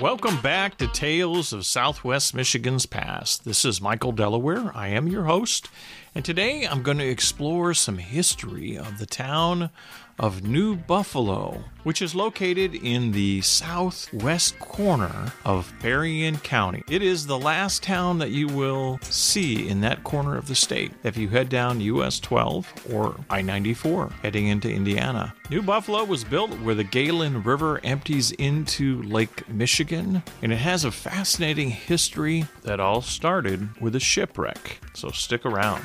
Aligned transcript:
Welcome 0.00 0.40
back 0.40 0.78
to 0.78 0.86
Tales 0.86 1.52
of 1.52 1.66
Southwest 1.66 2.34
Michigan's 2.34 2.86
Past. 2.86 3.44
This 3.44 3.66
is 3.66 3.82
Michael 3.82 4.12
Delaware. 4.12 4.72
I 4.74 4.88
am 4.88 5.08
your 5.08 5.24
host, 5.24 5.68
and 6.14 6.24
today 6.24 6.66
I'm 6.66 6.82
going 6.82 6.96
to 6.96 7.06
explore 7.06 7.74
some 7.74 7.98
history 7.98 8.78
of 8.78 8.96
the 8.96 9.04
town 9.04 9.68
of 10.20 10.44
New 10.44 10.76
Buffalo, 10.76 11.64
which 11.82 12.02
is 12.02 12.14
located 12.14 12.74
in 12.74 13.10
the 13.10 13.40
southwest 13.40 14.58
corner 14.60 15.32
of 15.46 15.72
Berrien 15.80 16.36
County. 16.36 16.84
It 16.90 17.02
is 17.02 17.26
the 17.26 17.38
last 17.38 17.82
town 17.82 18.18
that 18.18 18.30
you 18.30 18.46
will 18.46 18.98
see 19.02 19.66
in 19.66 19.80
that 19.80 20.04
corner 20.04 20.36
of 20.36 20.46
the 20.46 20.54
state 20.54 20.92
if 21.04 21.16
you 21.16 21.30
head 21.30 21.48
down 21.48 21.80
US 21.80 22.20
12 22.20 22.72
or 22.92 23.16
I 23.30 23.40
94 23.40 24.10
heading 24.22 24.48
into 24.48 24.70
Indiana. 24.70 25.34
New 25.48 25.62
Buffalo 25.62 26.04
was 26.04 26.22
built 26.22 26.50
where 26.60 26.74
the 26.74 26.84
Galien 26.84 27.44
River 27.44 27.80
empties 27.82 28.30
into 28.32 29.02
Lake 29.02 29.48
Michigan, 29.48 30.22
and 30.42 30.52
it 30.52 30.56
has 30.56 30.84
a 30.84 30.92
fascinating 30.92 31.70
history 31.70 32.44
that 32.62 32.78
all 32.78 33.00
started 33.00 33.80
with 33.80 33.96
a 33.96 34.00
shipwreck. 34.00 34.80
So 34.92 35.08
stick 35.08 35.46
around. 35.46 35.82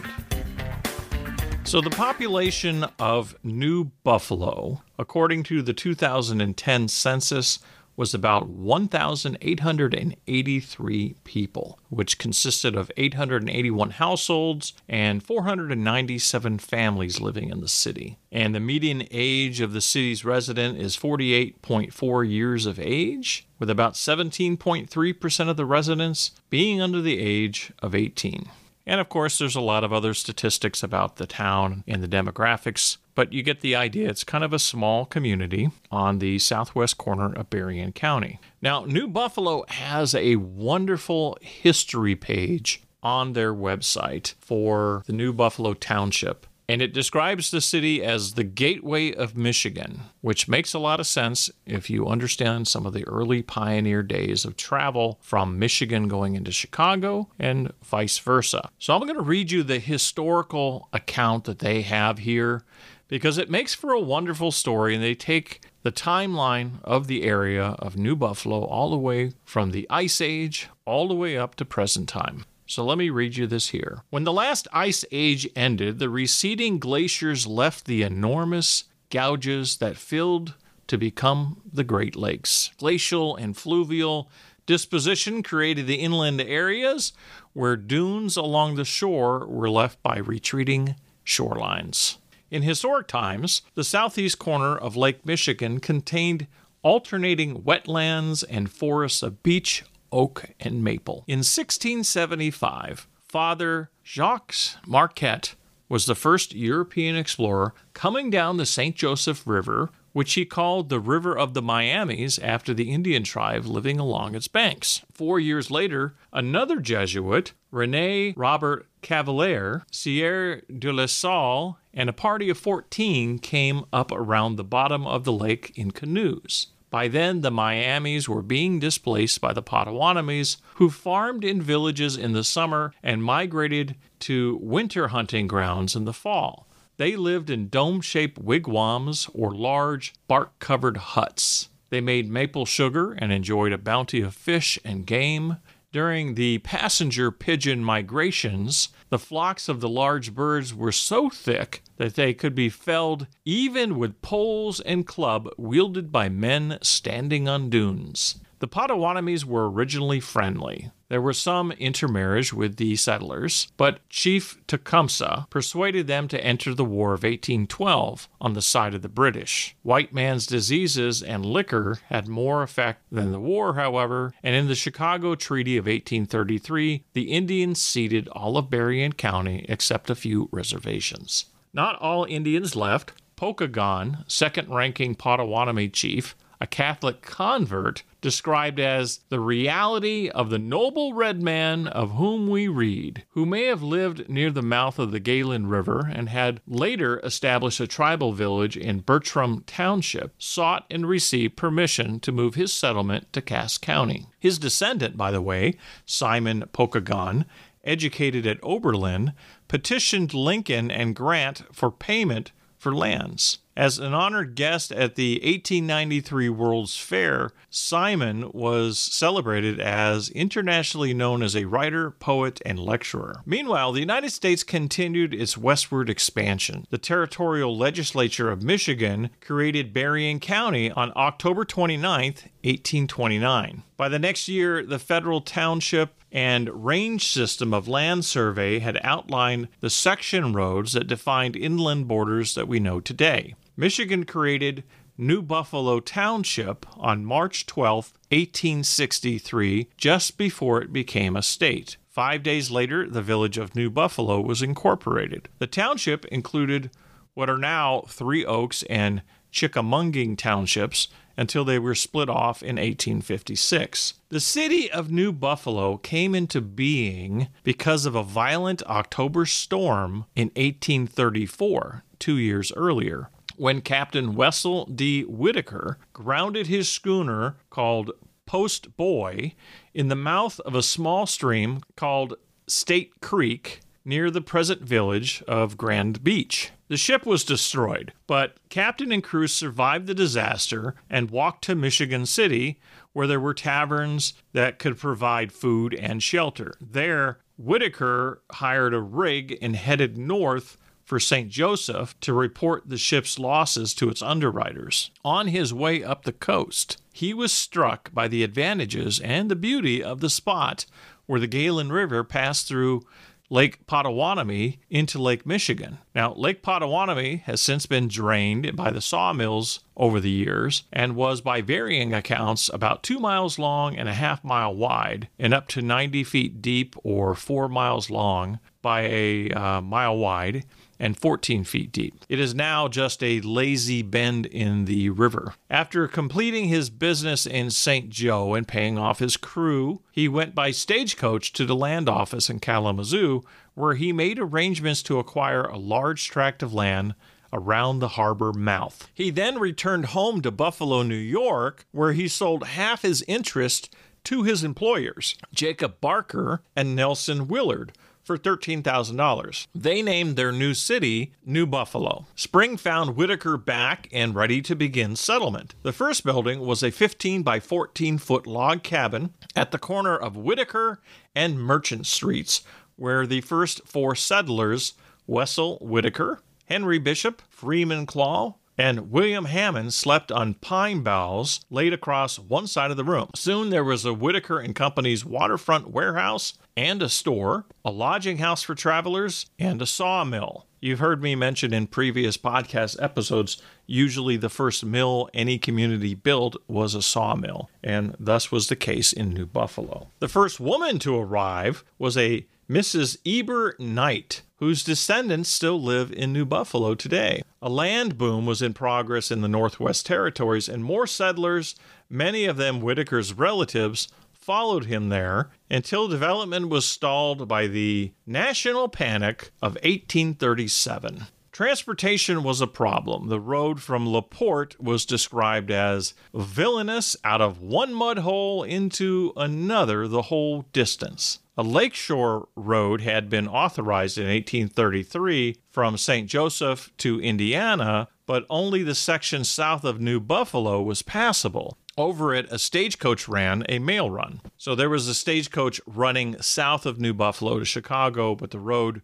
So, 1.66 1.82
the 1.82 1.90
population 1.90 2.86
of 3.00 3.36
New 3.44 3.86
Buffalo, 4.04 4.84
according 5.00 5.42
to 5.46 5.64
the 5.64 5.74
2010 5.74 6.88
census, 6.88 7.58
was 7.98 8.14
about 8.14 8.48
1,883 8.48 11.16
people, 11.24 11.80
which 11.90 12.20
consisted 12.20 12.76
of 12.76 12.92
881 12.98 13.90
households 13.90 14.74
and 14.88 15.24
497 15.24 16.60
families 16.60 17.20
living 17.20 17.50
in 17.50 17.62
the 17.62 17.68
city. 17.68 18.20
And 18.32 18.54
the 18.54 18.60
median 18.60 19.08
age 19.10 19.60
of 19.60 19.74
the 19.74 19.82
city's 19.82 20.24
resident 20.24 20.80
is 20.80 20.96
48.4 20.96 22.30
years 22.30 22.68
of 22.68 22.80
age, 22.80 23.48
with 23.58 23.72
about 23.72 23.94
17.3% 23.94 25.50
of 25.50 25.58
the 25.58 25.66
residents 25.66 26.30
being 26.52 26.80
under 26.80 27.02
the 27.02 27.20
age 27.20 27.72
of 27.82 27.96
18. 27.96 28.52
And 28.88 29.02
of 29.02 29.10
course, 29.10 29.38
there's 29.38 29.56
a 29.56 29.62
lot 29.62 29.84
of 29.84 29.92
other 29.92 30.14
statistics 30.14 30.84
about 30.84 31.16
the 31.16 31.26
town 31.26 31.84
and 31.88 32.04
the 32.04 32.08
demographics, 32.08 32.98
but 33.16 33.34
you 33.34 33.42
get 33.42 33.62
the 33.62 33.76
idea. 33.76 34.10
It's 34.10 34.24
kind 34.24 34.44
of 34.44 34.54
a 34.54 34.60
small 34.60 35.06
community 35.06 35.72
on 35.92 36.20
the 36.20 36.38
southwest 36.38 36.98
corner 36.98 37.34
of 37.34 37.50
Berrien 37.50 37.94
County. 37.94 38.40
Now, 38.62 38.86
New 38.86 39.08
Buffalo 39.08 39.66
has 39.70 40.14
a 40.14 40.36
wonderful 40.36 41.38
history 41.42 42.16
page 42.16 42.84
on 43.02 43.34
their 43.34 43.54
website 43.54 44.34
for 44.40 45.04
the 45.06 45.14
New 45.14 45.34
Buffalo 45.34 45.74
Township 45.74 46.46
and 46.68 46.82
it 46.82 46.94
describes 46.94 47.52
the 47.52 47.62
city 47.62 48.04
as 48.04 48.34
the 48.34 48.44
gateway 48.44 49.14
of 49.14 49.38
Michigan, 49.38 50.02
which 50.22 50.48
makes 50.48 50.74
a 50.74 50.80
lot 50.80 51.00
of 51.00 51.08
sense 51.08 51.50
if 51.66 51.90
you 51.90 52.08
understand 52.08 52.68
some 52.68 52.86
of 52.86 52.94
the 52.94 53.08
early 53.08 53.42
pioneer 53.42 54.02
days 54.02 54.46
of 54.46 54.58
travel 54.58 55.20
from 55.22 55.60
Michigan 55.60 56.08
going 56.08 56.36
into 56.36 56.52
Chicago 56.52 57.30
and 57.38 57.72
vice 57.84 58.18
versa. 58.18 58.70
So 58.80 58.96
I'm 58.96 59.02
going 59.02 59.16
to 59.16 59.22
read 59.22 59.52
you 59.52 59.64
the 59.64 59.80
historical 59.80 60.90
account 60.92 61.44
that 61.46 61.60
they 61.60 61.82
have 61.84 62.20
here 62.20 62.64
because 63.08 63.38
it 63.38 63.50
makes 63.50 63.76
for 63.76 63.92
a 63.92 64.00
wonderful 64.00 64.52
story 64.52 64.96
and 64.96 65.04
they 65.04 65.16
take 65.16 65.62
the 65.84 65.92
timeline 65.92 66.84
of 66.84 67.06
the 67.06 67.24
area 67.24 67.76
of 67.78 67.96
New 67.96 68.16
Buffalo 68.16 68.64
all 68.64 68.90
the 68.90 68.98
way 68.98 69.34
from 69.44 69.70
the 69.70 69.86
Ice 69.92 70.20
Age 70.20 70.68
all 70.86 71.08
the 71.08 71.14
way 71.14 71.38
up 71.38 71.54
to 71.56 71.66
present 71.66 72.10
time. 72.10 72.46
So 72.68 72.84
let 72.84 72.98
me 72.98 73.10
read 73.10 73.38
you 73.38 73.46
this 73.46 73.70
here. 73.70 74.02
When 74.10 74.24
the 74.24 74.34
last 74.34 74.68
ice 74.74 75.06
age 75.12 75.48
ended, 75.56 76.00
the 76.00 76.10
receding 76.10 76.80
glaciers 76.80 77.46
left 77.46 77.86
the 77.86 78.02
enormous 78.02 78.86
gouges 79.12 79.78
that 79.78 79.98
filled 79.98 80.56
to 80.88 80.98
become 80.98 81.62
the 81.72 81.84
Great 81.84 82.16
Lakes. 82.16 82.72
Glacial 82.78 83.36
and 83.36 83.56
fluvial 83.56 84.30
disposition 84.66 85.44
created 85.44 85.86
the 85.86 85.96
inland 85.96 86.42
areas 86.42 87.14
where 87.54 87.76
dunes 87.76 88.36
along 88.36 88.76
the 88.76 88.86
shore 88.86 89.46
were 89.48 89.70
left 89.70 90.02
by 90.02 90.18
retreating 90.18 90.96
shorelines. 91.26 92.18
In 92.52 92.64
historic 92.64 93.08
times, 93.08 93.62
the 93.76 93.84
southeast 93.84 94.40
corner 94.40 94.76
of 94.76 94.96
Lake 94.96 95.26
Michigan 95.26 95.80
contained 95.80 96.48
alternating 96.82 97.64
wetlands 97.64 98.44
and 98.50 98.72
forests 98.72 99.24
of 99.24 99.42
beech, 99.42 99.84
oak, 100.16 100.46
and 100.60 100.84
maple. 100.84 101.26
In 101.28 101.40
1675, 101.40 103.08
Father 103.28 103.90
Jacques 104.04 104.56
Marquette 104.88 105.56
was 105.90 106.06
the 106.06 106.16
first 106.16 106.56
European 106.56 107.16
explorer 107.16 107.74
coming 107.94 108.30
down 108.30 108.58
the 108.58 108.66
St. 108.66 108.96
Joseph 108.96 109.46
River, 109.46 109.90
which 110.14 110.34
he 110.34 110.46
called 110.46 110.88
the 110.88 111.00
River 111.00 111.38
of 111.38 111.54
the 111.54 111.62
Miamis 111.62 112.40
after 112.40 112.74
the 112.74 112.92
Indian 112.92 113.24
tribe 113.24 113.66
living 113.66 114.00
along 114.00 114.34
its 114.34 114.48
banks. 114.48 115.02
Four 115.12 115.40
years 115.40 115.70
later, 115.70 116.16
another 116.32 116.80
Jesuit, 116.80 117.52
Rene 117.70 118.34
Robert 118.38 118.88
Cavelier, 119.02 119.84
Sieur 119.92 120.62
de 120.62 120.94
la 120.94 121.06
Salle, 121.06 121.78
and 121.94 122.10
a 122.10 122.14
party 122.14 122.50
of 122.50 122.58
14 122.58 123.40
came 123.40 123.84
up 123.92 124.12
around 124.12 124.56
the 124.56 124.64
bottom 124.64 125.06
of 125.06 125.26
the 125.26 125.34
lake 125.34 125.74
in 125.76 125.92
canoes. 125.92 126.68
By 126.90 127.08
then, 127.08 127.42
the 127.42 127.52
Miamis 127.52 128.30
were 128.30 128.42
being 128.42 128.80
displaced 128.80 129.42
by 129.42 129.54
the 129.54 129.64
Potawatomis, 129.64 130.58
who 130.76 130.90
farmed 130.90 131.44
in 131.44 131.62
villages 131.62 132.16
in 132.16 132.32
the 132.32 132.44
summer 132.44 132.94
and 133.04 133.24
migrated 133.24 133.96
to 134.20 134.58
winter 134.62 135.10
hunting 135.10 135.48
grounds 135.48 135.96
in 135.96 136.06
the 136.06 136.14
fall. 136.14 136.68
They 136.98 137.16
lived 137.16 137.50
in 137.50 137.68
dome 137.68 138.02
shaped 138.02 138.38
wigwams 138.38 139.30
or 139.34 139.54
large 139.54 140.14
bark 140.28 140.58
covered 140.60 140.98
huts. 140.98 141.70
They 141.90 142.02
made 142.02 142.30
maple 142.30 142.66
sugar 142.66 143.14
and 143.14 143.32
enjoyed 143.32 143.74
a 143.74 143.78
bounty 143.78 144.22
of 144.22 144.34
fish 144.34 144.80
and 144.86 145.06
game. 145.06 145.58
During 145.96 146.36
the 146.36 146.58
passenger 146.58 147.32
pigeon 147.32 147.82
migrations, 147.82 148.90
the 149.08 149.18
flocks 149.18 149.70
of 149.70 149.80
the 149.80 149.88
large 149.88 150.36
birds 150.36 150.74
were 150.74 150.92
so 150.92 151.30
thick 151.30 151.84
that 151.96 152.16
they 152.16 152.34
could 152.34 152.54
be 152.54 152.68
felled 152.68 153.28
even 153.46 153.98
with 153.98 154.22
poles 154.22 154.82
and 154.82 155.08
club 155.08 155.48
wielded 155.58 156.12
by 156.12 156.28
men 156.28 156.80
standing 156.82 157.48
on 157.48 157.70
dunes. 157.70 158.36
The 158.66 158.72
Potawatomis 158.72 159.46
were 159.46 159.70
originally 159.70 160.20
friendly. 160.20 160.90
There 161.08 161.22
was 161.22 161.38
some 161.38 161.72
intermarriage 161.74 162.52
with 162.52 162.78
the 162.78 162.96
settlers, 162.96 163.68
but 163.78 164.00
Chief 164.10 164.60
Tecumseh 164.66 165.46
persuaded 165.52 166.08
them 166.08 166.28
to 166.30 166.44
enter 166.44 166.74
the 166.74 166.84
War 166.84 167.10
of 167.10 167.22
1812 167.22 168.28
on 168.42 168.54
the 168.54 168.64
side 168.64 168.96
of 168.96 169.04
the 169.04 169.08
British. 169.08 169.76
White 169.84 170.16
man's 170.16 170.48
diseases 170.48 171.22
and 171.22 171.46
liquor 171.46 172.00
had 172.08 172.28
more 172.28 172.64
effect 172.64 173.04
than 173.12 173.32
the 173.32 173.40
war, 173.40 173.76
however, 173.76 174.34
and 174.42 174.56
in 174.56 174.68
the 174.68 174.74
Chicago 174.74 175.36
Treaty 175.36 175.78
of 175.78 175.86
1833, 175.86 177.04
the 177.14 177.32
Indians 177.32 177.80
ceded 177.80 178.28
all 178.30 178.58
of 178.58 178.72
Berrien 178.72 179.14
County 179.14 179.64
except 179.70 180.10
a 180.10 180.16
few 180.16 180.50
reservations. 180.52 181.46
Not 181.72 182.02
all 182.02 182.26
Indians 182.26 182.76
left. 182.76 183.12
Pokagon, 183.38 184.24
second 184.28 184.74
ranking 184.74 185.14
Potawatomi 185.14 185.90
chief, 185.90 186.36
a 186.62 186.68
Catholic 186.68 187.22
convert, 187.22 188.04
described 188.26 188.80
as 188.80 189.20
the 189.30 189.40
reality 189.40 190.30
of 190.30 190.50
the 190.50 190.58
noble 190.58 191.14
red 191.14 191.40
man 191.40 191.86
of 191.86 192.14
whom 192.14 192.50
we 192.50 192.68
read, 192.68 193.24
who 193.30 193.46
may 193.46 193.66
have 193.66 193.84
lived 193.84 194.28
near 194.28 194.50
the 194.50 194.64
mouth 194.64 194.98
of 194.98 195.12
the 195.12 195.20
Galien 195.20 195.70
River 195.70 196.10
and 196.12 196.28
had 196.28 196.60
later 196.66 197.20
established 197.20 197.80
a 197.80 197.86
tribal 197.86 198.32
village 198.32 198.76
in 198.76 199.02
Bertrand 199.02 199.68
Township, 199.68 200.34
sought 200.40 200.88
and 200.90 201.08
received 201.08 201.56
permission 201.56 202.20
to 202.22 202.32
move 202.32 202.56
his 202.56 202.74
settlement 202.74 203.32
to 203.32 203.44
Cass 203.44 203.78
County. 203.78 204.26
His 204.40 204.58
descendant, 204.58 205.16
by 205.16 205.30
the 205.30 205.40
way, 205.40 205.76
Simon 206.08 206.64
Pokagon, 206.74 207.46
educated 207.84 208.48
at 208.48 208.58
Oberlin, 208.64 209.34
petitioned 209.68 210.34
Lincoln 210.34 210.90
and 210.90 211.16
Grant 211.16 211.62
for 211.72 211.92
payment 211.92 212.52
for 212.86 212.94
lands. 212.94 213.58
As 213.76 213.98
an 213.98 214.14
honored 214.14 214.54
guest 214.54 214.92
at 214.92 215.16
the 215.16 215.34
1893 215.38 216.50
World's 216.50 216.96
Fair, 216.96 217.50
Simon 217.72 218.52
was 218.54 219.00
celebrated 219.00 219.80
as 219.80 220.30
internationally 220.30 221.12
known 221.12 221.42
as 221.42 221.56
a 221.56 221.66
writer, 221.66 222.12
poet, 222.12 222.62
and 222.64 222.78
lecturer. 222.78 223.42
Meanwhile, 223.44 223.92
the 223.92 224.02
United 224.02 224.30
States 224.30 224.64
continued 224.64 225.34
its 225.34 225.58
westward 225.58 226.12
expansion. 226.12 226.86
The 226.92 227.00
territorial 227.00 227.76
legislature 227.76 228.52
of 228.52 228.62
Michigan 228.62 229.32
created 229.42 229.94
Berrien 229.94 230.40
County 230.40 230.92
on 230.92 231.12
October 231.16 231.66
29, 231.66 232.22
1829. 232.22 233.82
By 233.98 234.10
the 234.10 234.20
next 234.20 234.48
year, 234.48 234.86
the 234.86 235.00
federal 235.00 235.42
township 235.42 236.14
and 236.36 236.86
range 236.86 237.26
system 237.30 237.74
of 237.74 237.88
land 237.88 238.26
survey 238.26 238.80
had 238.80 239.00
outlined 239.02 239.70
the 239.80 239.90
section 239.90 240.52
roads 240.52 240.92
that 240.92 241.08
defined 241.08 241.56
inland 241.56 242.10
borders 242.10 242.56
that 242.56 242.68
we 242.68 242.78
know 242.78 243.00
today. 243.00 243.56
Michigan 243.78 244.26
created 244.26 244.84
New 245.18 245.42
Buffalo 245.42 246.02
Township 246.02 246.86
on 246.98 247.24
March 247.24 247.66
12, 247.66 248.12
1863, 248.32 249.88
just 249.96 250.38
before 250.38 250.82
it 250.82 250.92
became 250.92 251.38
a 251.38 251.42
state. 251.42 251.96
Five 252.10 252.44
days 252.44 252.70
later, 252.70 253.10
the 253.10 253.22
village 253.22 253.58
of 253.58 253.74
New 253.74 253.90
Buffalo 253.90 254.42
was 254.42 254.62
incorporated. 254.62 255.48
The 255.60 255.68
township 255.68 256.26
included 256.26 256.92
what 257.34 257.50
are 257.50 257.58
now 257.58 258.04
Three 258.10 258.46
Oaks 258.46 258.84
and 258.90 259.22
Chikaming 259.54 260.38
townships, 260.38 261.08
until 261.38 261.66
they 261.66 261.80
were 261.80 261.96
split 261.96 262.30
off 262.30 262.62
in 262.62 262.76
1856. 262.76 264.16
The 264.30 264.40
city 264.40 264.92
of 264.92 265.12
New 265.12 265.32
Buffalo 265.32 265.98
came 265.98 266.34
into 266.36 266.62
being 266.62 267.48
because 267.64 268.06
of 268.06 268.16
a 268.16 268.24
violent 268.24 268.84
October 268.84 269.46
storm 269.46 270.26
in 270.36 270.48
1834, 270.56 272.04
two 272.20 272.38
years 272.38 272.72
earlier 272.76 273.30
when 273.58 273.82
Captain 273.82 274.36
Wessel 274.36 274.86
D. 274.86 275.24
Whitaker 275.24 275.98
grounded 276.14 276.68
his 276.68 276.90
schooner 276.90 277.56
called 277.70 278.12
Post 278.46 278.96
Boy 278.98 279.54
in 279.94 280.08
the 280.08 280.16
mouth 280.16 280.60
of 280.62 280.76
a 280.76 280.84
small 280.84 281.26
stream 281.26 281.82
called 281.96 282.36
State 282.68 283.22
Creek 283.22 283.80
near 284.06 284.30
the 284.30 284.42
present 284.42 284.82
village 284.82 285.44
of 285.48 285.78
Grand 285.78 286.24
Beach. 286.24 286.72
The 286.88 286.98
ship 286.98 287.26
was 287.26 287.44
destroyed, 287.44 288.14
but 288.28 288.58
captain 288.70 289.12
and 289.12 289.24
crew 289.24 289.48
survived 289.48 290.06
the 290.06 290.14
disaster 290.14 290.94
and 291.10 291.32
walked 291.32 291.64
to 291.66 291.76
Michigan 291.76 292.28
City, 292.28 292.80
where 293.14 293.26
there 293.26 293.40
were 293.40 293.56
taverns 293.56 294.34
that 294.54 294.78
could 294.78 295.00
provide 295.00 295.52
food 295.52 295.96
and 295.96 296.22
shelter. 296.22 296.76
There, 296.80 297.40
Whitaker 297.58 298.42
hired 298.52 298.94
a 298.94 299.02
rig 299.02 299.58
and 299.62 299.76
headed 299.76 300.18
north 300.18 300.78
for 301.04 301.20
St. 301.20 301.50
Joseph 301.50 302.20
to 302.20 302.34
report 302.34 302.90
the 302.90 302.98
ship's 302.98 303.40
losses 303.40 303.94
to 303.96 304.10
its 304.10 304.22
underwriters. 304.22 305.12
On 305.24 305.48
his 305.48 305.74
way 305.74 306.04
up 306.04 306.24
the 306.24 306.34
coast, 306.34 307.02
he 307.14 307.34
was 307.34 307.54
struck 307.54 308.14
by 308.14 308.28
the 308.28 308.44
advantages 308.44 309.20
and 309.20 309.50
the 309.50 309.56
beauty 309.56 310.04
of 310.04 310.20
the 310.20 310.30
spot 310.30 310.86
where 311.28 311.40
the 311.40 311.48
Galien 311.48 311.92
River 311.92 312.24
passed 312.24 312.68
through 312.68 313.04
Lake 313.50 313.86
Pottawattamie 313.86 314.80
into 314.90 315.22
Lake 315.22 315.46
Michigan. 315.46 316.00
Now, 316.16 316.34
Lake 316.34 316.64
Pottawattamie 316.64 317.42
has 317.44 317.62
since 317.62 317.86
been 317.86 318.08
drained 318.08 318.76
by 318.76 318.90
the 318.90 319.02
sawmills 319.02 319.82
over 319.96 320.20
the 320.20 320.32
years 320.32 320.84
and 320.92 321.16
was, 321.16 321.42
by 321.42 321.62
varying 321.62 322.14
accounts, 322.14 322.70
about 322.74 323.04
two 323.04 323.20
miles 323.20 323.60
long 323.60 323.96
and 323.96 324.10
a 324.10 324.14
half 324.14 324.44
mile 324.44 324.76
wide 324.76 325.30
and 325.38 325.54
up 325.54 325.68
to 325.70 325.82
90 325.82 326.24
feet 326.24 326.62
deep 326.62 326.96
or 327.04 327.36
four 327.36 327.70
miles 327.70 328.10
long 328.10 328.60
by 328.82 329.02
a 329.02 329.50
uh, 329.52 329.82
mile 329.82 330.18
wide 330.18 330.66
and 331.00 331.18
14 331.20 331.64
feet 331.64 331.92
deep. 331.92 332.16
It 332.30 332.40
is 332.40 332.56
now 332.56 332.88
just 332.88 333.24
a 333.24 333.42
lazy 333.42 334.02
bend 334.02 334.46
in 334.46 334.86
the 334.86 335.10
river. 335.10 335.54
After 335.70 336.08
completing 336.08 336.66
his 336.66 336.90
business 336.90 337.46
in 337.46 337.72
St. 337.72 338.10
Joe 338.10 338.54
and 338.54 338.68
paying 338.68 338.98
off 338.98 339.20
his 339.20 339.38
crew, 339.38 340.02
he 340.12 340.28
went 340.28 340.56
by 340.56 340.72
stagecoach 340.72 341.54
to 341.54 341.66
the 341.66 341.76
land 341.76 342.08
office 342.10 342.50
in 342.50 342.60
Kalamazoo, 342.60 343.44
where 343.74 343.96
he 343.96 344.14
made 344.14 344.40
arrangements 344.40 345.04
to 345.04 345.20
acquire 345.20 345.64
a 345.64 345.78
large 345.78 346.30
tract 346.30 346.64
of 346.64 346.74
land 346.74 347.14
around 347.52 348.00
the 348.00 348.10
harbor 348.10 348.52
mouth. 348.54 349.10
He 349.14 349.30
then 349.30 349.60
returned 349.60 350.08
home 350.08 350.42
to 350.42 350.52
Buffalo, 350.52 351.04
New 351.04 351.16
York, 351.16 351.86
where 351.92 352.14
he 352.14 352.28
sold 352.28 352.68
half 352.68 353.02
his 353.02 353.24
interest 353.28 353.94
to 354.26 354.44
his 354.44 354.64
employers, 354.64 355.36
Jacob 355.54 356.02
Barker 356.02 356.62
and 356.76 356.96
Nelson 356.96 357.48
Willard, 357.48 357.94
for 358.26 358.38
$13,000. 358.38 359.68
They 359.74 360.02
named 360.02 360.36
their 360.36 360.52
new 360.52 360.74
city 360.74 361.32
New 361.46 361.66
Buffalo. 361.68 362.26
Spring 362.36 362.76
found 362.76 363.16
Whitaker 363.16 363.56
back 363.56 364.10
and 364.12 364.34
ready 364.36 364.62
to 364.64 364.76
begin 364.76 365.16
settlement. 365.16 365.76
The 365.84 365.94
first 365.94 366.26
building 366.26 366.62
was 366.62 366.82
a 366.84 366.92
15 366.92 367.44
by 367.44 367.60
14 367.60 368.18
foot 368.18 368.48
log 368.48 368.82
cabin 368.82 369.34
at 369.56 369.72
the 369.72 369.78
corner 369.78 370.18
of 370.18 370.36
Whitaker 370.36 371.00
and 371.36 371.60
Merchant 371.60 372.08
Streets, 372.08 372.64
where 372.96 373.28
the 373.28 373.42
first 373.42 373.88
four 373.88 374.16
settlers, 374.16 374.94
Wessel 375.28 375.78
Whitaker, 375.80 376.42
Henry 376.66 376.98
Bishop, 376.98 377.44
Freeman 377.50 378.08
Claw, 378.08 378.56
and 378.78 379.12
William 379.12 379.46
Hammond 379.46 379.94
slept 379.94 380.32
on 380.32 380.56
pine 380.56 381.02
boughs 381.02 381.62
laid 381.70 381.94
across 381.94 382.38
one 382.40 382.68
side 382.68 382.92
of 382.92 382.98
the 382.98 383.04
room. 383.04 383.30
Soon 383.36 383.70
there 383.70 383.84
was 383.84 384.06
a 384.06 384.14
Whitaker 384.14 384.60
and 384.60 384.76
Company's 384.76 385.26
waterfront 385.26 385.92
warehouse 385.92 386.54
and 386.78 387.02
a 387.02 387.10
store, 387.10 387.66
a 387.84 387.92
lodging 387.92 388.40
house 388.40 388.64
for 388.64 388.76
travelers, 388.76 389.46
and 389.58 389.82
a 389.82 389.86
sawmill. 389.86 390.66
You've 390.82 391.00
heard 391.00 391.24
me 391.24 391.36
mention 391.36 391.74
in 391.74 391.88
previous 391.88 392.38
podcast 392.38 393.02
episodes, 393.02 393.62
usually 393.88 394.38
the 394.38 394.50
first 394.50 394.86
mill 394.86 395.30
any 395.34 395.58
community 395.58 396.14
built 396.14 396.58
was 396.68 396.94
a 396.94 397.02
sawmill, 397.02 397.70
and 397.84 398.16
thus 398.20 398.52
was 398.52 398.68
the 398.68 398.76
case 398.76 399.12
in 399.12 399.34
New 399.34 399.46
Buffalo. 399.46 400.10
The 400.20 400.28
first 400.28 400.60
woman 400.60 401.00
to 401.00 401.18
arrive 401.18 401.84
was 401.98 402.18
a 402.18 402.46
Mrs. 402.70 403.18
Eber 403.26 403.76
Knight, 403.80 404.42
whose 404.58 404.84
descendants 404.84 405.50
still 405.50 405.82
live 405.82 406.12
in 406.12 406.32
New 406.32 406.46
Buffalo 406.46 406.96
today. 406.96 407.42
A 407.62 407.70
land 407.70 408.18
boom 408.18 408.46
was 408.46 408.62
in 408.62 408.74
progress 408.74 409.32
in 409.32 409.42
the 409.42 409.48
Northwest 409.48 410.06
Territories, 410.06 410.70
and 410.70 410.84
more 410.84 411.08
settlers, 411.08 411.76
many 412.10 412.46
of 412.46 412.58
them 412.58 412.80
Whitaker's 412.80 413.34
relatives, 413.34 414.08
followed 414.32 414.86
him 414.86 415.10
there 415.10 415.50
until 415.70 416.08
development 416.08 416.70
was 416.70 416.86
stalled 416.86 417.48
by 417.48 417.68
the 417.68 418.12
national 418.28 418.88
panic 418.88 419.50
of 419.62 419.74
1837. 419.84 421.28
Transportation 421.56 422.44
was 422.44 422.60
a 422.60 422.68
problem. 422.68 423.30
The 423.30 423.40
road 423.40 423.82
from 423.82 424.06
LaPorte 424.06 424.78
was 424.78 425.06
described 425.06 425.72
as 425.72 426.14
villainous 426.34 427.16
out 427.24 427.40
of 427.40 427.62
one 427.62 427.94
mud 427.94 428.18
hole 428.18 428.64
into 428.64 429.32
another 429.38 430.06
the 430.06 430.24
whole 430.24 430.64
distance. 430.74 431.40
A 431.58 431.64
lakeshore 431.64 432.50
road 432.58 433.00
had 433.00 433.30
been 433.30 433.48
authorized 433.48 434.18
in 434.18 434.26
1833 434.26 435.56
from 435.72 435.96
St. 435.96 436.30
Joseph 436.30 436.92
to 436.98 437.22
Indiana, 437.22 438.10
but 438.26 438.46
only 438.50 438.84
the 438.84 438.94
section 438.94 439.46
south 439.46 439.86
of 439.86 440.02
New 440.02 440.20
Buffalo 440.20 440.82
was 440.82 441.04
passable. 441.04 441.78
Over 441.98 442.34
it, 442.34 442.52
a 442.52 442.60
stagecoach 442.60 443.30
ran 443.30 443.64
a 443.70 443.80
mail 443.80 444.12
run. 444.12 444.42
So 444.58 444.76
there 444.76 444.90
was 444.90 445.08
a 445.08 445.14
stagecoach 445.14 445.80
running 445.88 446.36
south 446.42 446.86
of 446.86 447.00
New 447.00 447.14
Buffalo 447.14 447.60
to 447.60 447.64
Chicago, 447.64 448.36
but 448.36 448.52
the 448.52 448.60
road 448.60 449.02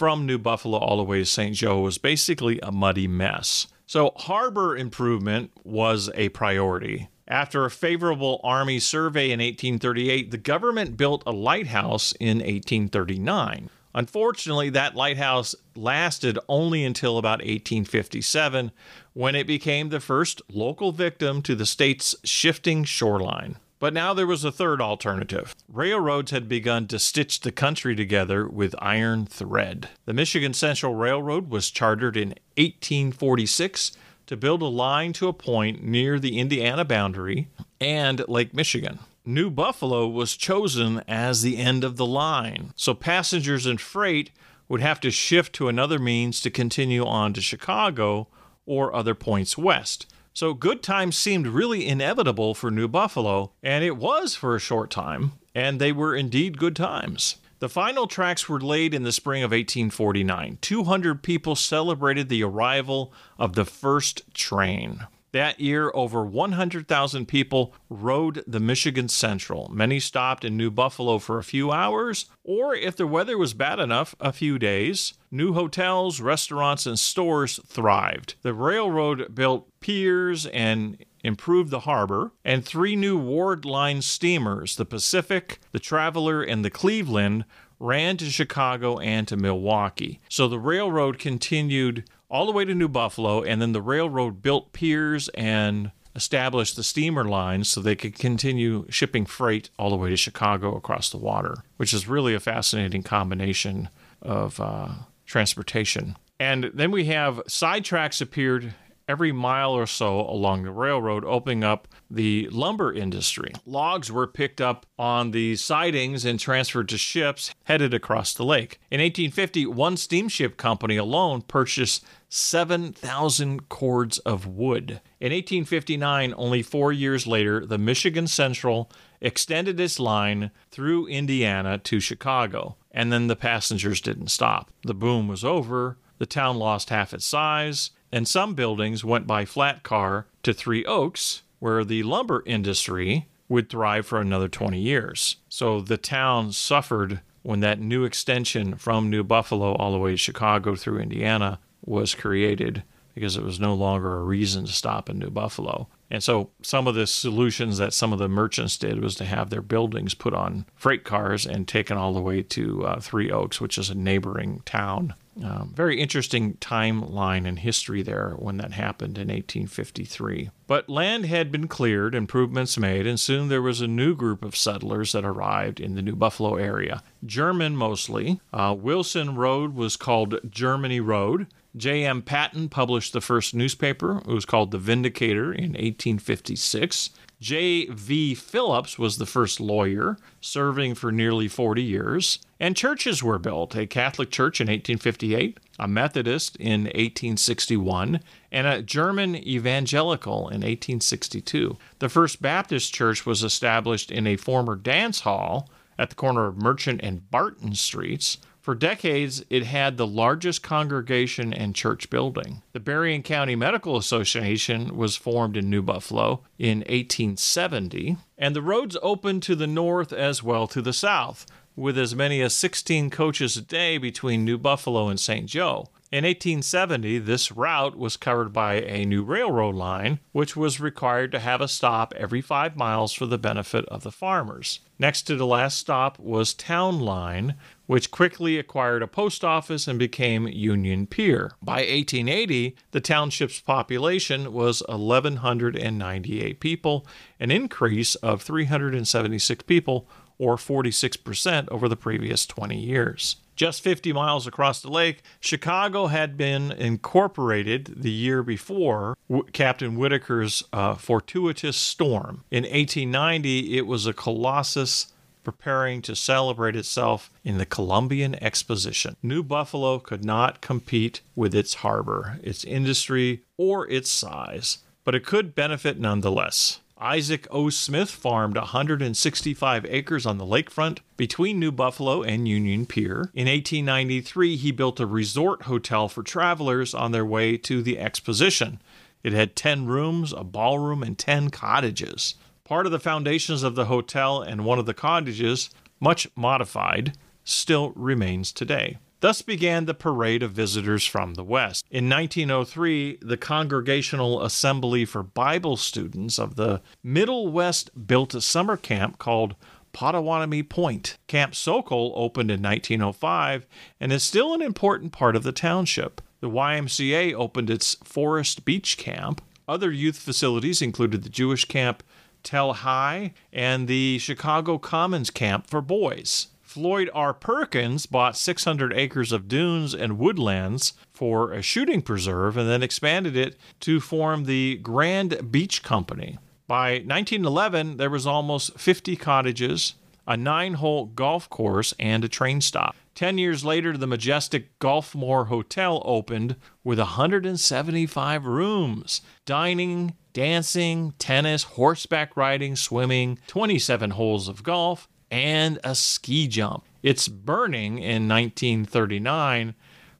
from 0.00 0.24
New 0.24 0.38
Buffalo 0.38 0.78
all 0.78 0.96
the 0.96 1.04
way 1.04 1.18
to 1.18 1.26
St. 1.26 1.54
Joe 1.54 1.80
was 1.80 1.98
basically 1.98 2.58
a 2.62 2.72
muddy 2.72 3.06
mess. 3.06 3.66
So 3.84 4.12
harbor 4.16 4.74
improvement 4.74 5.50
was 5.62 6.08
a 6.14 6.30
priority. 6.30 7.10
After 7.28 7.66
a 7.66 7.70
favorable 7.70 8.40
Army 8.42 8.78
survey 8.78 9.26
in 9.26 9.40
1838, 9.40 10.30
the 10.30 10.38
government 10.38 10.96
built 10.96 11.22
a 11.26 11.32
lighthouse 11.32 12.14
in 12.18 12.38
1839. 12.38 13.68
Unfortunately, 13.94 14.70
that 14.70 14.96
lighthouse 14.96 15.54
lasted 15.76 16.38
only 16.48 16.82
until 16.82 17.18
about 17.18 17.40
1857 17.40 18.72
when 19.12 19.34
it 19.34 19.46
became 19.46 19.90
the 19.90 20.00
first 20.00 20.40
local 20.48 20.92
victim 20.92 21.42
to 21.42 21.54
the 21.54 21.66
state's 21.66 22.14
shifting 22.24 22.84
shoreline. 22.84 23.58
But 23.80 23.94
now 23.94 24.12
there 24.12 24.26
was 24.26 24.44
a 24.44 24.52
third 24.52 24.82
alternative. 24.82 25.56
Railroads 25.66 26.30
had 26.30 26.48
begun 26.48 26.86
to 26.88 26.98
stitch 26.98 27.40
the 27.40 27.50
country 27.50 27.96
together 27.96 28.46
with 28.46 28.74
iron 28.78 29.24
thread. 29.24 29.88
The 30.04 30.12
Michigan 30.12 30.52
Central 30.52 30.94
Railroad 30.94 31.48
was 31.48 31.70
chartered 31.70 32.14
in 32.14 32.28
1846 32.58 33.92
to 34.26 34.36
build 34.36 34.60
a 34.60 34.66
line 34.66 35.14
to 35.14 35.28
a 35.28 35.32
point 35.32 35.82
near 35.82 36.20
the 36.20 36.38
Indiana 36.38 36.84
boundary 36.84 37.48
and 37.80 38.22
Lake 38.28 38.54
Michigan. 38.54 38.98
New 39.24 39.50
Buffalo 39.50 40.06
was 40.06 40.36
chosen 40.36 41.02
as 41.08 41.40
the 41.40 41.56
end 41.56 41.82
of 41.82 41.96
the 41.96 42.06
line, 42.06 42.72
so 42.76 42.92
passengers 42.92 43.64
and 43.64 43.80
freight 43.80 44.30
would 44.68 44.82
have 44.82 45.00
to 45.00 45.10
shift 45.10 45.54
to 45.54 45.68
another 45.68 45.98
means 45.98 46.42
to 46.42 46.50
continue 46.50 47.04
on 47.06 47.32
to 47.32 47.40
Chicago 47.40 48.28
or 48.66 48.94
other 48.94 49.14
points 49.14 49.56
west. 49.56 50.06
So 50.32 50.54
good 50.54 50.82
times 50.82 51.18
seemed 51.18 51.46
really 51.46 51.86
inevitable 51.86 52.54
for 52.54 52.70
New 52.70 52.88
Buffalo, 52.88 53.52
and 53.62 53.84
it 53.84 53.96
was 53.96 54.34
for 54.34 54.54
a 54.54 54.60
short 54.60 54.90
time, 54.90 55.32
and 55.54 55.80
they 55.80 55.92
were 55.92 56.14
indeed 56.14 56.58
good 56.58 56.76
times. 56.76 57.36
The 57.58 57.68
final 57.68 58.06
tracks 58.06 58.48
were 58.48 58.60
laid 58.60 58.94
in 58.94 59.02
the 59.02 59.12
spring 59.12 59.42
of 59.42 59.50
1849. 59.50 60.58
200 60.62 61.22
people 61.22 61.54
celebrated 61.54 62.28
the 62.28 62.42
arrival 62.42 63.12
of 63.38 63.52
the 63.52 63.66
first 63.66 64.22
train. 64.32 65.06
That 65.32 65.60
year, 65.60 65.92
over 65.94 66.24
100,000 66.24 67.26
people 67.26 67.72
rode 67.88 68.42
the 68.46 68.58
Michigan 68.58 69.08
Central. 69.08 69.70
Many 69.72 70.00
stopped 70.00 70.44
in 70.44 70.56
New 70.56 70.70
Buffalo 70.70 71.18
for 71.18 71.38
a 71.38 71.44
few 71.44 71.70
hours, 71.70 72.26
or 72.42 72.74
if 72.74 72.96
the 72.96 73.06
weather 73.06 73.38
was 73.38 73.54
bad 73.54 73.78
enough, 73.78 74.14
a 74.18 74.32
few 74.32 74.58
days. 74.58 75.14
New 75.30 75.52
hotels, 75.52 76.20
restaurants, 76.20 76.84
and 76.84 76.98
stores 76.98 77.60
thrived. 77.66 78.34
The 78.42 78.54
railroad 78.54 79.34
built 79.34 79.68
piers 79.80 80.46
and 80.46 81.04
improved 81.22 81.70
the 81.70 81.80
harbor, 81.80 82.32
and 82.44 82.64
three 82.64 82.96
new 82.96 83.18
Ward 83.18 83.64
Line 83.64 84.02
steamers, 84.02 84.76
the 84.76 84.84
Pacific, 84.84 85.60
the 85.70 85.78
Traveler, 85.78 86.42
and 86.42 86.64
the 86.64 86.70
Cleveland, 86.70 87.44
ran 87.78 88.16
to 88.18 88.26
Chicago 88.26 88.98
and 88.98 89.26
to 89.28 89.36
Milwaukee. 89.36 90.20
So 90.28 90.48
the 90.48 90.58
railroad 90.58 91.18
continued 91.18 92.04
all 92.30 92.46
the 92.46 92.52
way 92.52 92.64
to 92.64 92.74
New 92.74 92.88
Buffalo, 92.88 93.42
and 93.42 93.60
then 93.60 93.72
the 93.72 93.82
railroad 93.82 94.42
built 94.42 94.72
piers 94.72 95.28
and 95.30 95.90
established 96.14 96.76
the 96.76 96.82
steamer 96.82 97.24
lines 97.24 97.68
so 97.68 97.80
they 97.80 97.96
could 97.96 98.18
continue 98.18 98.86
shipping 98.88 99.26
freight 99.26 99.70
all 99.78 99.90
the 99.90 99.96
way 99.96 100.10
to 100.10 100.16
Chicago 100.16 100.76
across 100.76 101.10
the 101.10 101.18
water, 101.18 101.64
which 101.76 101.92
is 101.92 102.08
really 102.08 102.34
a 102.34 102.40
fascinating 102.40 103.02
combination 103.02 103.88
of 104.22 104.60
uh, 104.60 104.88
transportation. 105.26 106.16
And 106.38 106.70
then 106.74 106.90
we 106.90 107.04
have 107.06 107.42
side 107.46 107.84
tracks 107.84 108.20
appeared 108.20 108.74
every 109.10 109.32
mile 109.32 109.72
or 109.72 109.86
so 109.86 110.20
along 110.20 110.62
the 110.62 110.70
railroad, 110.70 111.24
opening 111.24 111.64
up 111.64 111.88
the 112.08 112.48
lumber 112.50 112.92
industry. 112.92 113.52
Logs 113.66 114.10
were 114.10 114.28
picked 114.28 114.60
up 114.60 114.86
on 114.96 115.32
the 115.32 115.56
sidings 115.56 116.24
and 116.24 116.38
transferred 116.38 116.88
to 116.90 116.96
ships 116.96 117.52
headed 117.64 117.92
across 117.92 118.32
the 118.32 118.44
lake. 118.44 118.78
In 118.90 119.00
1850, 119.00 119.66
one 119.66 119.96
steamship 119.96 120.56
company 120.56 120.96
alone 120.96 121.42
purchased 121.42 122.04
7,000 122.28 123.68
cords 123.68 124.18
of 124.18 124.46
wood. 124.46 125.00
In 125.18 125.32
1859, 125.32 126.32
only 126.36 126.62
four 126.62 126.92
years 126.92 127.26
later, 127.26 127.66
the 127.66 127.78
Michigan 127.78 128.28
Central 128.28 128.90
extended 129.20 129.80
its 129.80 129.98
line 129.98 130.52
through 130.70 131.08
Indiana 131.08 131.78
to 131.78 131.98
Chicago, 131.98 132.76
and 132.92 133.12
then 133.12 133.26
the 133.26 133.36
passengers 133.36 134.00
didn't 134.00 134.28
stop. 134.28 134.70
The 134.84 134.94
boom 134.94 135.26
was 135.26 135.44
over, 135.44 135.98
the 136.18 136.26
town 136.26 136.56
lost 136.56 136.90
half 136.90 137.12
its 137.12 137.26
size, 137.26 137.90
and 138.12 138.26
some 138.26 138.54
buildings 138.54 139.04
went 139.04 139.26
by 139.26 139.44
flat 139.44 139.82
car 139.82 140.26
to 140.42 140.52
Three 140.52 140.84
Oaks, 140.84 141.42
where 141.58 141.84
the 141.84 142.02
lumber 142.02 142.42
industry 142.46 143.26
would 143.48 143.68
thrive 143.68 144.06
for 144.06 144.20
another 144.20 144.48
20 144.48 144.78
years. 144.78 145.36
So 145.48 145.80
the 145.80 145.96
town 145.96 146.52
suffered 146.52 147.20
when 147.42 147.60
that 147.60 147.80
new 147.80 148.04
extension 148.04 148.76
from 148.76 149.10
New 149.10 149.24
Buffalo 149.24 149.74
all 149.74 149.92
the 149.92 149.98
way 149.98 150.12
to 150.12 150.16
Chicago 150.16 150.76
through 150.76 151.00
Indiana 151.00 151.58
was 151.84 152.14
created 152.14 152.82
because 153.14 153.36
it 153.36 153.42
was 153.42 153.58
no 153.58 153.74
longer 153.74 154.16
a 154.16 154.22
reason 154.22 154.66
to 154.66 154.72
stop 154.72 155.10
in 155.10 155.18
New 155.18 155.30
Buffalo. 155.30 155.88
And 156.10 156.22
so 156.22 156.50
some 156.62 156.86
of 156.86 156.94
the 156.94 157.06
solutions 157.06 157.78
that 157.78 157.92
some 157.92 158.12
of 158.12 158.18
the 158.18 158.28
merchants 158.28 158.76
did 158.76 159.02
was 159.02 159.14
to 159.16 159.24
have 159.24 159.50
their 159.50 159.62
buildings 159.62 160.14
put 160.14 160.34
on 160.34 160.64
freight 160.74 161.04
cars 161.04 161.46
and 161.46 161.66
taken 161.66 161.96
all 161.96 162.12
the 162.12 162.20
way 162.20 162.42
to 162.42 162.86
uh, 162.86 163.00
Three 163.00 163.30
Oaks, 163.30 163.60
which 163.60 163.78
is 163.78 163.90
a 163.90 163.94
neighboring 163.94 164.62
town. 164.64 165.14
Um, 165.42 165.72
very 165.74 166.00
interesting 166.00 166.54
timeline 166.54 167.46
and 167.46 167.58
history 167.58 168.02
there 168.02 168.34
when 168.38 168.56
that 168.58 168.72
happened 168.72 169.16
in 169.16 169.28
1853. 169.28 170.50
But 170.66 170.88
land 170.88 171.26
had 171.26 171.52
been 171.52 171.68
cleared, 171.68 172.14
improvements 172.14 172.76
made, 172.76 173.06
and 173.06 173.18
soon 173.18 173.48
there 173.48 173.62
was 173.62 173.80
a 173.80 173.86
new 173.86 174.14
group 174.14 174.44
of 174.44 174.56
settlers 174.56 175.12
that 175.12 175.24
arrived 175.24 175.80
in 175.80 175.94
the 175.94 176.02
New 176.02 176.16
Buffalo 176.16 176.56
area. 176.56 177.02
German 177.24 177.76
mostly. 177.76 178.40
Uh, 178.52 178.74
Wilson 178.78 179.36
Road 179.36 179.74
was 179.74 179.96
called 179.96 180.38
Germany 180.48 181.00
Road. 181.00 181.46
J.M. 181.76 182.22
Patton 182.22 182.68
published 182.68 183.12
the 183.12 183.20
first 183.20 183.54
newspaper. 183.54 184.18
It 184.18 184.26
was 184.26 184.44
called 184.44 184.72
The 184.72 184.78
Vindicator 184.78 185.52
in 185.52 185.72
1856. 185.72 187.10
J.V. 187.40 188.34
Phillips 188.34 188.98
was 188.98 189.16
the 189.16 189.24
first 189.24 189.60
lawyer, 189.60 190.18
serving 190.42 190.94
for 190.94 191.10
nearly 191.10 191.48
40 191.48 191.82
years. 191.82 192.38
And 192.58 192.76
churches 192.76 193.22
were 193.22 193.38
built 193.38 193.74
a 193.74 193.86
Catholic 193.86 194.30
church 194.30 194.60
in 194.60 194.66
1858, 194.66 195.58
a 195.78 195.88
Methodist 195.88 196.56
in 196.56 196.82
1861, 196.82 198.20
and 198.52 198.66
a 198.66 198.82
German 198.82 199.34
evangelical 199.36 200.40
in 200.48 200.60
1862. 200.60 201.78
The 202.00 202.10
First 202.10 202.42
Baptist 202.42 202.92
Church 202.92 203.24
was 203.24 203.42
established 203.42 204.10
in 204.10 204.26
a 204.26 204.36
former 204.36 204.76
dance 204.76 205.20
hall 205.20 205.70
at 205.98 206.10
the 206.10 206.16
corner 206.16 206.46
of 206.46 206.58
Merchant 206.58 207.00
and 207.02 207.30
Barton 207.30 207.74
Streets. 207.74 208.36
For 208.60 208.74
decades, 208.74 209.42
it 209.48 209.64
had 209.64 209.96
the 209.96 210.06
largest 210.06 210.62
congregation 210.62 211.54
and 211.54 211.74
church 211.74 212.10
building. 212.10 212.62
The 212.72 212.80
Berrien 212.80 213.22
County 213.22 213.56
Medical 213.56 213.96
Association 213.96 214.96
was 214.96 215.16
formed 215.16 215.56
in 215.56 215.70
New 215.70 215.80
Buffalo 215.80 216.42
in 216.58 216.80
1870, 216.80 218.18
and 218.36 218.54
the 218.54 218.60
roads 218.60 218.98
opened 219.02 219.42
to 219.44 219.54
the 219.56 219.66
north 219.66 220.12
as 220.12 220.42
well 220.42 220.66
to 220.68 220.82
the 220.82 220.92
south, 220.92 221.46
with 221.74 221.96
as 221.96 222.14
many 222.14 222.42
as 222.42 222.52
16 222.52 223.08
coaches 223.08 223.56
a 223.56 223.62
day 223.62 223.96
between 223.96 224.44
New 224.44 224.58
Buffalo 224.58 225.08
and 225.08 225.18
St. 225.18 225.46
Joe. 225.46 225.88
In 226.12 226.24
1870, 226.24 227.20
this 227.20 227.52
route 227.52 227.96
was 227.96 228.16
covered 228.16 228.52
by 228.52 228.80
a 228.80 229.04
new 229.04 229.22
railroad 229.22 229.76
line, 229.76 230.18
which 230.32 230.56
was 230.56 230.80
required 230.80 231.30
to 231.30 231.38
have 231.38 231.60
a 231.60 231.68
stop 231.68 232.12
every 232.16 232.40
five 232.40 232.76
miles 232.76 233.12
for 233.12 233.26
the 233.26 233.38
benefit 233.38 233.84
of 233.84 234.02
the 234.02 234.10
farmers. 234.10 234.80
Next 234.98 235.22
to 235.22 235.36
the 235.36 235.46
last 235.46 235.78
stop 235.78 236.18
was 236.18 236.52
Town 236.52 236.98
Line, 236.98 237.54
which 237.86 238.10
quickly 238.10 238.58
acquired 238.58 239.04
a 239.04 239.06
post 239.06 239.44
office 239.44 239.86
and 239.86 240.00
became 240.00 240.48
Union 240.48 241.06
Pier. 241.06 241.52
By 241.62 241.76
1880, 241.76 242.74
the 242.90 243.00
township's 243.00 243.60
population 243.60 244.52
was 244.52 244.82
1,198 244.88 246.58
people, 246.58 247.06
an 247.38 247.52
increase 247.52 248.16
of 248.16 248.42
376 248.42 249.62
people, 249.62 250.08
or 250.38 250.56
46% 250.56 251.68
over 251.68 251.88
the 251.88 251.94
previous 251.94 252.46
20 252.46 252.76
years. 252.76 253.36
Just 253.60 253.82
50 253.82 254.14
miles 254.14 254.46
across 254.46 254.80
the 254.80 254.88
lake, 254.88 255.20
Chicago 255.38 256.06
had 256.06 256.38
been 256.38 256.72
incorporated 256.72 257.92
the 257.94 258.10
year 258.10 258.42
before 258.42 259.18
Captain 259.52 259.96
Whitaker's 259.96 260.64
uh, 260.72 260.94
fortuitous 260.94 261.76
storm. 261.76 262.42
In 262.50 262.62
1890, 262.62 263.76
it 263.76 263.86
was 263.86 264.06
a 264.06 264.14
colossus 264.14 265.12
preparing 265.44 266.00
to 266.00 266.16
celebrate 266.16 266.74
itself 266.74 267.30
in 267.44 267.58
the 267.58 267.66
Columbian 267.66 268.34
Exposition. 268.42 269.16
New 269.22 269.42
Buffalo 269.42 269.98
could 269.98 270.24
not 270.24 270.62
compete 270.62 271.20
with 271.36 271.54
its 271.54 271.74
harbor, 271.74 272.40
its 272.42 272.64
industry, 272.64 273.42
or 273.58 273.86
its 273.90 274.08
size, 274.08 274.78
but 275.04 275.14
it 275.14 275.26
could 275.26 275.54
benefit 275.54 276.00
nonetheless. 276.00 276.80
Isaac 277.00 277.46
O. 277.50 277.70
Smith 277.70 278.10
farmed 278.10 278.56
165 278.56 279.86
acres 279.88 280.26
on 280.26 280.36
the 280.36 280.44
lakefront 280.44 280.98
between 281.16 281.58
New 281.58 281.72
Buffalo 281.72 282.22
and 282.22 282.46
Union 282.46 282.84
Pier. 282.84 283.30
In 283.32 283.48
1893, 283.48 284.56
he 284.56 284.70
built 284.70 285.00
a 285.00 285.06
resort 285.06 285.62
hotel 285.62 286.08
for 286.08 286.22
travelers 286.22 286.92
on 286.92 287.12
their 287.12 287.24
way 287.24 287.56
to 287.56 287.80
the 287.82 287.98
exposition. 287.98 288.82
It 289.22 289.32
had 289.32 289.56
10 289.56 289.86
rooms, 289.86 290.34
a 290.34 290.44
ballroom, 290.44 291.02
and 291.02 291.16
10 291.16 291.48
cottages. 291.48 292.34
Part 292.64 292.84
of 292.84 292.92
the 292.92 293.00
foundations 293.00 293.62
of 293.62 293.76
the 293.76 293.86
hotel 293.86 294.42
and 294.42 294.66
one 294.66 294.78
of 294.78 294.84
the 294.84 294.92
cottages, 294.92 295.70
much 296.00 296.28
modified, 296.36 297.16
still 297.44 297.92
remains 297.96 298.52
today. 298.52 298.98
Thus 299.20 299.42
began 299.42 299.84
the 299.84 299.92
parade 299.92 300.42
of 300.42 300.52
visitors 300.52 301.04
from 301.04 301.34
the 301.34 301.44
West. 301.44 301.84
In 301.90 302.08
1903, 302.08 303.18
the 303.20 303.36
Congregational 303.36 304.42
Assembly 304.42 305.04
for 305.04 305.22
Bible 305.22 305.76
Students 305.76 306.38
of 306.38 306.56
the 306.56 306.80
Middle 307.02 307.48
West 307.48 307.90
built 308.06 308.34
a 308.34 308.40
summer 308.40 308.78
camp 308.78 309.18
called 309.18 309.56
Potawatomi 309.92 310.62
Point. 310.62 311.18
Camp 311.26 311.54
Sokol 311.54 312.14
opened 312.16 312.50
in 312.50 312.62
1905 312.62 313.66
and 314.00 314.10
is 314.10 314.22
still 314.22 314.54
an 314.54 314.62
important 314.62 315.12
part 315.12 315.36
of 315.36 315.42
the 315.42 315.52
township. 315.52 316.22
The 316.40 316.48
YMCA 316.48 317.34
opened 317.34 317.68
its 317.68 317.96
Forest 318.02 318.64
Beach 318.64 318.96
Camp. 318.96 319.42
Other 319.68 319.92
youth 319.92 320.16
facilities 320.16 320.80
included 320.80 321.24
the 321.24 321.28
Jewish 321.28 321.66
camp 321.66 322.02
Tel 322.42 322.72
Hai 322.72 323.34
and 323.52 323.86
the 323.86 324.18
Chicago 324.18 324.78
Commons 324.78 325.28
Camp 325.28 325.66
for 325.66 325.82
boys. 325.82 326.46
Floyd 326.70 327.10
R. 327.12 327.34
Perkins 327.34 328.06
bought 328.06 328.36
600 328.36 328.92
acres 328.92 329.32
of 329.32 329.48
dunes 329.48 329.92
and 329.92 330.20
woodlands 330.20 330.92
for 331.10 331.52
a 331.52 331.62
shooting 331.62 332.00
preserve 332.00 332.56
and 332.56 332.70
then 332.70 332.80
expanded 332.80 333.36
it 333.36 333.56
to 333.80 333.98
form 333.98 334.44
the 334.44 334.76
Grand 334.76 335.50
Beach 335.50 335.82
Company. 335.82 336.38
By 336.68 336.92
1911, 336.98 337.96
there 337.96 338.08
was 338.08 338.24
almost 338.24 338.78
50 338.78 339.16
cottages, 339.16 339.94
a 340.28 340.36
nine 340.36 340.74
hole 340.74 341.06
golf 341.06 341.50
course, 341.50 341.92
and 341.98 342.22
a 342.22 342.28
train 342.28 342.60
stop. 342.60 342.94
Ten 343.16 343.36
years 343.36 343.64
later, 343.64 343.96
the 343.96 344.06
majestic 344.06 344.78
Golfmore 344.78 345.48
Hotel 345.48 346.00
opened 346.04 346.54
with 346.84 347.00
175 347.00 348.46
rooms, 348.46 349.22
dining, 349.44 350.14
dancing, 350.32 351.14
tennis, 351.18 351.64
horseback 351.64 352.36
riding, 352.36 352.76
swimming, 352.76 353.40
27 353.48 354.10
holes 354.10 354.46
of 354.46 354.62
golf, 354.62 355.08
and 355.30 355.78
a 355.84 355.94
ski 355.94 356.48
jump. 356.48 356.84
Its 357.02 357.28
burning 357.28 357.98
in 357.98 358.28
1939 358.28 359.74